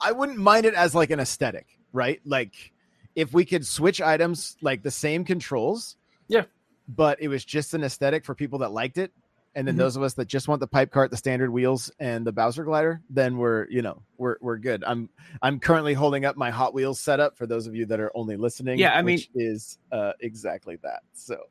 I 0.00 0.12
wouldn't 0.12 0.38
mind 0.38 0.66
it 0.66 0.74
as 0.74 0.94
like 0.94 1.10
an 1.10 1.20
aesthetic, 1.20 1.66
right? 1.92 2.20
Like 2.24 2.72
if 3.14 3.32
we 3.32 3.44
could 3.44 3.66
switch 3.66 4.00
items 4.00 4.56
like 4.60 4.82
the 4.82 4.90
same 4.90 5.24
controls. 5.24 5.96
Yeah. 6.28 6.44
But 6.88 7.20
it 7.20 7.28
was 7.28 7.44
just 7.44 7.74
an 7.74 7.84
aesthetic 7.84 8.24
for 8.24 8.34
people 8.34 8.60
that 8.60 8.72
liked 8.72 8.98
it. 8.98 9.12
And 9.56 9.66
then 9.66 9.74
Mhm. 9.74 9.78
those 9.78 9.96
of 9.96 10.02
us 10.04 10.14
that 10.14 10.26
just 10.28 10.46
want 10.46 10.60
the 10.60 10.68
pipe 10.68 10.92
cart, 10.92 11.10
the 11.10 11.16
standard 11.16 11.50
wheels, 11.50 11.90
and 11.98 12.24
the 12.24 12.30
Bowser 12.32 12.62
glider, 12.64 13.02
then 13.10 13.36
we're, 13.36 13.66
you 13.68 13.82
know, 13.82 14.00
we're 14.16 14.36
we're 14.40 14.58
good. 14.58 14.84
I'm 14.86 15.08
I'm 15.42 15.58
currently 15.58 15.92
holding 15.92 16.24
up 16.24 16.36
my 16.36 16.50
Hot 16.50 16.72
Wheels 16.72 17.00
setup 17.00 17.36
for 17.36 17.46
those 17.46 17.66
of 17.66 17.74
you 17.74 17.84
that 17.86 17.98
are 17.98 18.12
only 18.14 18.36
listening. 18.36 18.78
Yeah, 18.78 18.96
I 18.96 19.02
mean- 19.02 19.18
is 19.34 19.78
uh 19.90 20.12
exactly 20.20 20.76
that. 20.82 21.00
So 21.14 21.46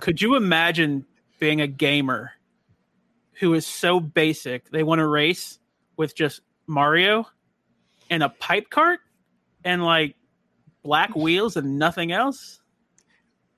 Could 0.00 0.20
you 0.20 0.36
imagine 0.36 1.06
being 1.38 1.60
a 1.60 1.66
gamer 1.66 2.32
who 3.40 3.54
is 3.54 3.66
so 3.66 3.98
basic 4.00 4.70
they 4.70 4.82
want 4.82 4.98
to 4.98 5.06
race 5.06 5.58
with 5.96 6.14
just 6.14 6.40
Mario 6.66 7.26
and 8.10 8.22
a 8.22 8.28
pipe 8.28 8.68
cart 8.70 9.00
and 9.64 9.84
like 9.84 10.14
black 10.82 11.14
wheels 11.16 11.56
and 11.56 11.78
nothing 11.78 12.12
else? 12.12 12.60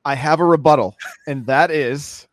I 0.04 0.14
have 0.14 0.38
a 0.40 0.44
rebuttal, 0.44 0.96
and 1.26 1.46
that 1.46 1.70
is 1.70 2.28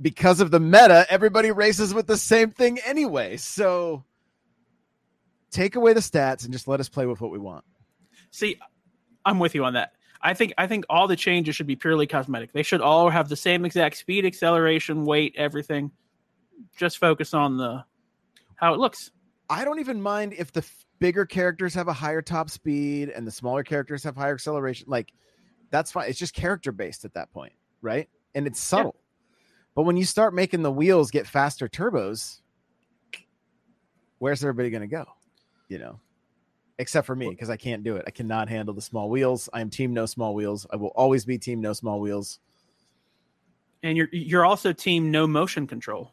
because 0.00 0.40
of 0.40 0.50
the 0.50 0.60
meta, 0.60 1.06
everybody 1.08 1.50
races 1.50 1.94
with 1.94 2.06
the 2.06 2.16
same 2.16 2.50
thing 2.50 2.78
anyway. 2.84 3.36
So 3.36 4.04
take 5.50 5.76
away 5.76 5.92
the 5.92 6.00
stats 6.00 6.44
and 6.44 6.52
just 6.52 6.68
let 6.68 6.80
us 6.80 6.88
play 6.88 7.06
with 7.06 7.20
what 7.20 7.30
we 7.30 7.38
want. 7.38 7.64
See, 8.30 8.58
I'm 9.24 9.38
with 9.38 9.54
you 9.54 9.64
on 9.64 9.74
that. 9.74 9.92
I 10.20 10.34
think 10.34 10.52
I 10.58 10.66
think 10.66 10.84
all 10.90 11.06
the 11.06 11.16
changes 11.16 11.54
should 11.54 11.66
be 11.66 11.76
purely 11.76 12.06
cosmetic. 12.06 12.52
They 12.52 12.62
should 12.62 12.80
all 12.80 13.08
have 13.08 13.28
the 13.28 13.36
same 13.36 13.64
exact 13.64 13.96
speed, 13.96 14.26
acceleration, 14.26 15.04
weight, 15.04 15.34
everything. 15.36 15.92
Just 16.76 16.98
focus 16.98 17.34
on 17.34 17.56
the 17.56 17.84
how 18.56 18.74
it 18.74 18.80
looks. 18.80 19.10
I 19.48 19.64
don't 19.64 19.78
even 19.78 20.02
mind 20.02 20.34
if 20.36 20.52
the 20.52 20.64
bigger 20.98 21.24
characters 21.24 21.74
have 21.74 21.86
a 21.86 21.92
higher 21.92 22.20
top 22.20 22.50
speed 22.50 23.10
and 23.10 23.26
the 23.26 23.30
smaller 23.30 23.62
characters 23.62 24.02
have 24.02 24.16
higher 24.16 24.34
acceleration. 24.34 24.86
Like 24.88 25.12
that's 25.70 25.92
fine. 25.92 26.08
It's 26.08 26.18
just 26.18 26.34
character 26.34 26.72
based 26.72 27.04
at 27.04 27.14
that 27.14 27.30
point, 27.32 27.52
right? 27.80 28.08
And 28.34 28.46
it's 28.46 28.60
subtle. 28.60 28.96
But 29.78 29.84
when 29.84 29.96
you 29.96 30.04
start 30.04 30.34
making 30.34 30.62
the 30.62 30.72
wheels 30.72 31.12
get 31.12 31.24
faster 31.24 31.68
turbos, 31.68 32.40
where's 34.18 34.42
everybody 34.42 34.70
going 34.70 34.80
to 34.80 34.88
go? 34.88 35.04
You 35.68 35.78
know, 35.78 36.00
except 36.80 37.06
for 37.06 37.14
me 37.14 37.30
because 37.30 37.48
I 37.48 37.56
can't 37.56 37.84
do 37.84 37.94
it. 37.94 38.02
I 38.04 38.10
cannot 38.10 38.48
handle 38.48 38.74
the 38.74 38.82
small 38.82 39.08
wheels. 39.08 39.48
I 39.52 39.60
am 39.60 39.70
team 39.70 39.94
no 39.94 40.04
small 40.04 40.34
wheels. 40.34 40.66
I 40.72 40.74
will 40.74 40.88
always 40.96 41.24
be 41.24 41.38
team 41.38 41.60
no 41.60 41.74
small 41.74 42.00
wheels. 42.00 42.40
And 43.84 43.96
you're 43.96 44.08
you're 44.10 44.44
also 44.44 44.72
team 44.72 45.12
no 45.12 45.28
motion 45.28 45.64
control. 45.64 46.10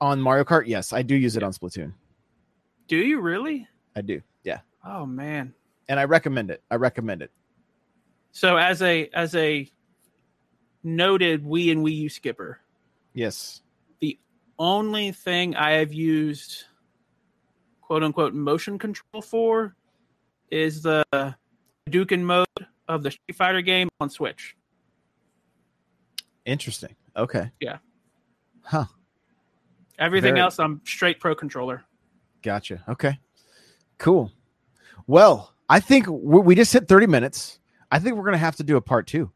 On 0.00 0.20
Mario 0.20 0.42
Kart, 0.42 0.66
yes, 0.66 0.92
I 0.92 1.02
do 1.02 1.14
use 1.14 1.36
it 1.36 1.44
on 1.44 1.52
Splatoon. 1.52 1.92
Do 2.88 2.96
you 2.96 3.20
really? 3.20 3.68
I 3.94 4.00
do. 4.00 4.20
Yeah. 4.42 4.58
Oh 4.84 5.06
man. 5.06 5.54
And 5.88 6.00
I 6.00 6.04
recommend 6.06 6.50
it. 6.50 6.64
I 6.68 6.74
recommend 6.74 7.22
it. 7.22 7.30
So 8.32 8.56
as 8.56 8.82
a 8.82 9.08
as 9.14 9.36
a 9.36 9.70
noted 10.82 11.44
Wii 11.44 11.72
and 11.72 11.84
Wii 11.84 11.96
U 11.96 12.08
skipper, 12.08 12.60
Yes. 13.12 13.62
The 14.00 14.18
only 14.58 15.12
thing 15.12 15.56
I 15.56 15.72
have 15.72 15.92
used 15.92 16.64
quote 17.80 18.02
unquote 18.04 18.34
motion 18.34 18.78
control 18.78 19.20
for 19.22 19.74
is 20.50 20.82
the 20.82 21.04
Dukin 21.90 22.22
mode 22.22 22.46
of 22.88 23.02
the 23.02 23.10
Street 23.10 23.34
Fighter 23.36 23.62
game 23.62 23.88
on 24.00 24.10
Switch. 24.10 24.56
Interesting. 26.44 26.94
Okay. 27.16 27.50
Yeah. 27.60 27.78
Huh. 28.62 28.84
Everything 29.98 30.34
Very- 30.34 30.40
else 30.40 30.58
I'm 30.58 30.80
straight 30.84 31.20
pro 31.20 31.34
controller. 31.34 31.84
Gotcha. 32.42 32.82
Okay. 32.88 33.18
Cool. 33.98 34.32
Well, 35.06 35.52
I 35.68 35.80
think 35.80 36.06
we 36.08 36.40
we 36.40 36.54
just 36.54 36.72
hit 36.72 36.88
30 36.88 37.06
minutes. 37.06 37.58
I 37.90 37.98
think 37.98 38.16
we're 38.16 38.22
going 38.22 38.32
to 38.32 38.38
have 38.38 38.56
to 38.56 38.64
do 38.64 38.76
a 38.76 38.80
part 38.80 39.06
two. 39.06 39.30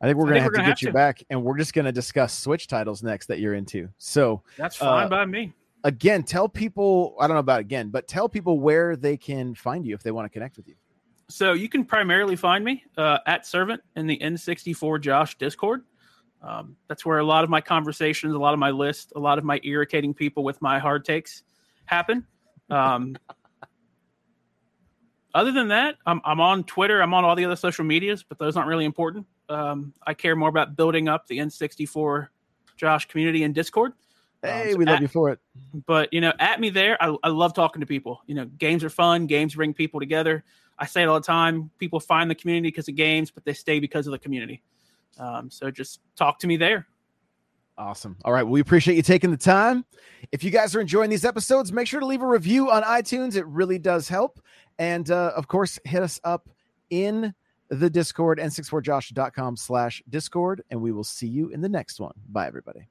I 0.00 0.06
think 0.06 0.16
we're 0.16 0.24
going 0.24 0.36
to 0.36 0.42
have 0.42 0.52
to 0.52 0.62
get 0.62 0.80
you 0.82 0.88
to. 0.88 0.94
back 0.94 1.22
and 1.28 1.42
we're 1.44 1.58
just 1.58 1.74
going 1.74 1.84
to 1.84 1.92
discuss 1.92 2.36
Switch 2.36 2.66
titles 2.66 3.02
next 3.02 3.26
that 3.26 3.38
you're 3.38 3.54
into. 3.54 3.88
So, 3.98 4.42
That's 4.56 4.76
fine 4.76 5.06
Uh, 5.06 5.08
by 5.08 5.26
me. 5.26 5.52
again, 5.84 6.22
tell 6.22 6.48
people, 6.48 7.16
I 7.20 7.26
don't 7.26 7.34
know 7.34 7.40
about 7.40 7.60
again, 7.60 7.90
but 7.90 8.08
tell 8.08 8.28
people 8.28 8.58
where 8.60 8.96
they 8.96 9.16
can 9.16 9.54
find 9.54 9.84
you 9.86 9.94
if 9.94 10.02
they 10.02 10.10
want 10.10 10.24
to 10.24 10.30
connect 10.30 10.56
with 10.56 10.68
you. 10.68 10.74
So 11.28 11.52
you 11.52 11.68
can 11.68 11.84
primarily 11.84 12.34
find 12.34 12.64
me 12.64 12.82
uh, 12.96 13.18
at 13.26 13.46
Servant 13.46 13.82
in 13.94 14.06
the 14.06 14.18
N64 14.18 15.00
Josh 15.00 15.36
Discord. 15.38 15.82
Um, 16.42 16.76
that's 16.88 17.04
where 17.04 17.18
a 17.18 17.24
lot 17.24 17.44
of 17.44 17.50
my 17.50 17.60
conversations, 17.60 18.34
a 18.34 18.38
lot 18.38 18.54
of 18.54 18.58
my 18.58 18.70
list, 18.70 19.12
a 19.14 19.20
lot 19.20 19.36
of 19.38 19.44
my 19.44 19.60
irritating 19.62 20.14
people 20.14 20.42
with 20.42 20.60
my 20.62 20.78
hard 20.78 21.04
takes 21.04 21.42
happen. 21.84 22.26
Um, 22.70 23.16
other 25.34 25.52
than 25.52 25.68
that, 25.68 25.96
I'm, 26.06 26.20
I'm 26.24 26.40
on 26.40 26.64
Twitter. 26.64 27.00
I'm 27.02 27.14
on 27.14 27.24
all 27.24 27.36
the 27.36 27.44
other 27.44 27.56
social 27.56 27.84
medias, 27.84 28.22
but 28.22 28.38
those 28.38 28.56
aren't 28.56 28.68
really 28.68 28.84
important. 28.84 29.26
Um, 29.50 29.92
I 30.06 30.14
care 30.14 30.36
more 30.36 30.48
about 30.48 30.76
building 30.76 31.08
up 31.08 31.26
the 31.26 31.38
N64 31.38 32.28
Josh 32.76 33.06
community 33.08 33.42
in 33.42 33.52
Discord. 33.52 33.92
Um, 34.42 34.50
Hey, 34.50 34.72
so 34.72 34.78
we 34.78 34.84
love 34.86 34.96
at- 34.96 35.02
you 35.02 35.08
for 35.08 35.28
it. 35.30 35.38
but 35.86 36.10
you 36.14 36.20
know 36.22 36.32
at 36.38 36.60
me 36.60 36.70
there 36.70 36.96
I, 37.02 37.14
I 37.22 37.28
love 37.28 37.52
talking 37.52 37.80
to 37.80 37.86
people 37.86 38.22
you 38.26 38.34
know 38.34 38.46
games 38.46 38.82
are 38.82 38.88
fun 38.88 39.26
games 39.26 39.54
bring 39.54 39.74
people 39.74 40.00
together 40.00 40.44
i 40.78 40.86
say 40.86 41.02
it 41.02 41.08
all 41.08 41.20
the 41.20 41.26
time 41.26 41.70
people 41.78 42.00
find 42.00 42.30
the 42.30 42.34
community 42.34 42.68
because 42.68 42.88
of 42.88 42.94
games 42.94 43.30
but 43.30 43.44
they 43.44 43.52
stay 43.52 43.80
because 43.80 44.06
of 44.06 44.12
the 44.12 44.18
community 44.18 44.62
um, 45.18 45.50
so 45.50 45.70
just 45.70 46.00
talk 46.16 46.38
to 46.38 46.46
me 46.46 46.56
there 46.56 46.86
Awesome. 47.76 48.16
All 48.26 48.32
right. 48.32 48.42
Well, 48.42 48.52
We 48.52 48.60
appreciate 48.60 48.96
you 48.96 49.02
taking 49.02 49.30
the 49.30 49.38
time. 49.38 49.86
If 50.32 50.44
you 50.44 50.50
guys 50.50 50.74
are 50.76 50.82
enjoying 50.82 51.08
these 51.08 51.24
episodes, 51.24 51.72
make 51.72 51.86
sure 51.86 51.98
to 52.00 52.04
leave 52.04 52.20
a 52.20 52.26
review 52.26 52.70
on 52.70 52.82
iTunes. 52.82 53.36
It 53.36 53.46
really 53.46 53.78
does 53.78 54.06
help. 54.06 54.38
And 54.78 55.10
uh, 55.10 55.32
of 55.34 55.48
course, 55.48 55.78
hit 55.86 56.02
us 56.02 56.20
up 56.22 56.50
in 56.90 57.32
the 57.70 57.88
Discord, 57.88 58.38
n64josh.com 58.38 59.56
slash 59.56 60.02
Discord, 60.08 60.62
and 60.70 60.82
we 60.82 60.92
will 60.92 61.04
see 61.04 61.28
you 61.28 61.48
in 61.48 61.60
the 61.60 61.68
next 61.68 62.00
one. 62.00 62.14
Bye, 62.28 62.46
everybody. 62.46 62.88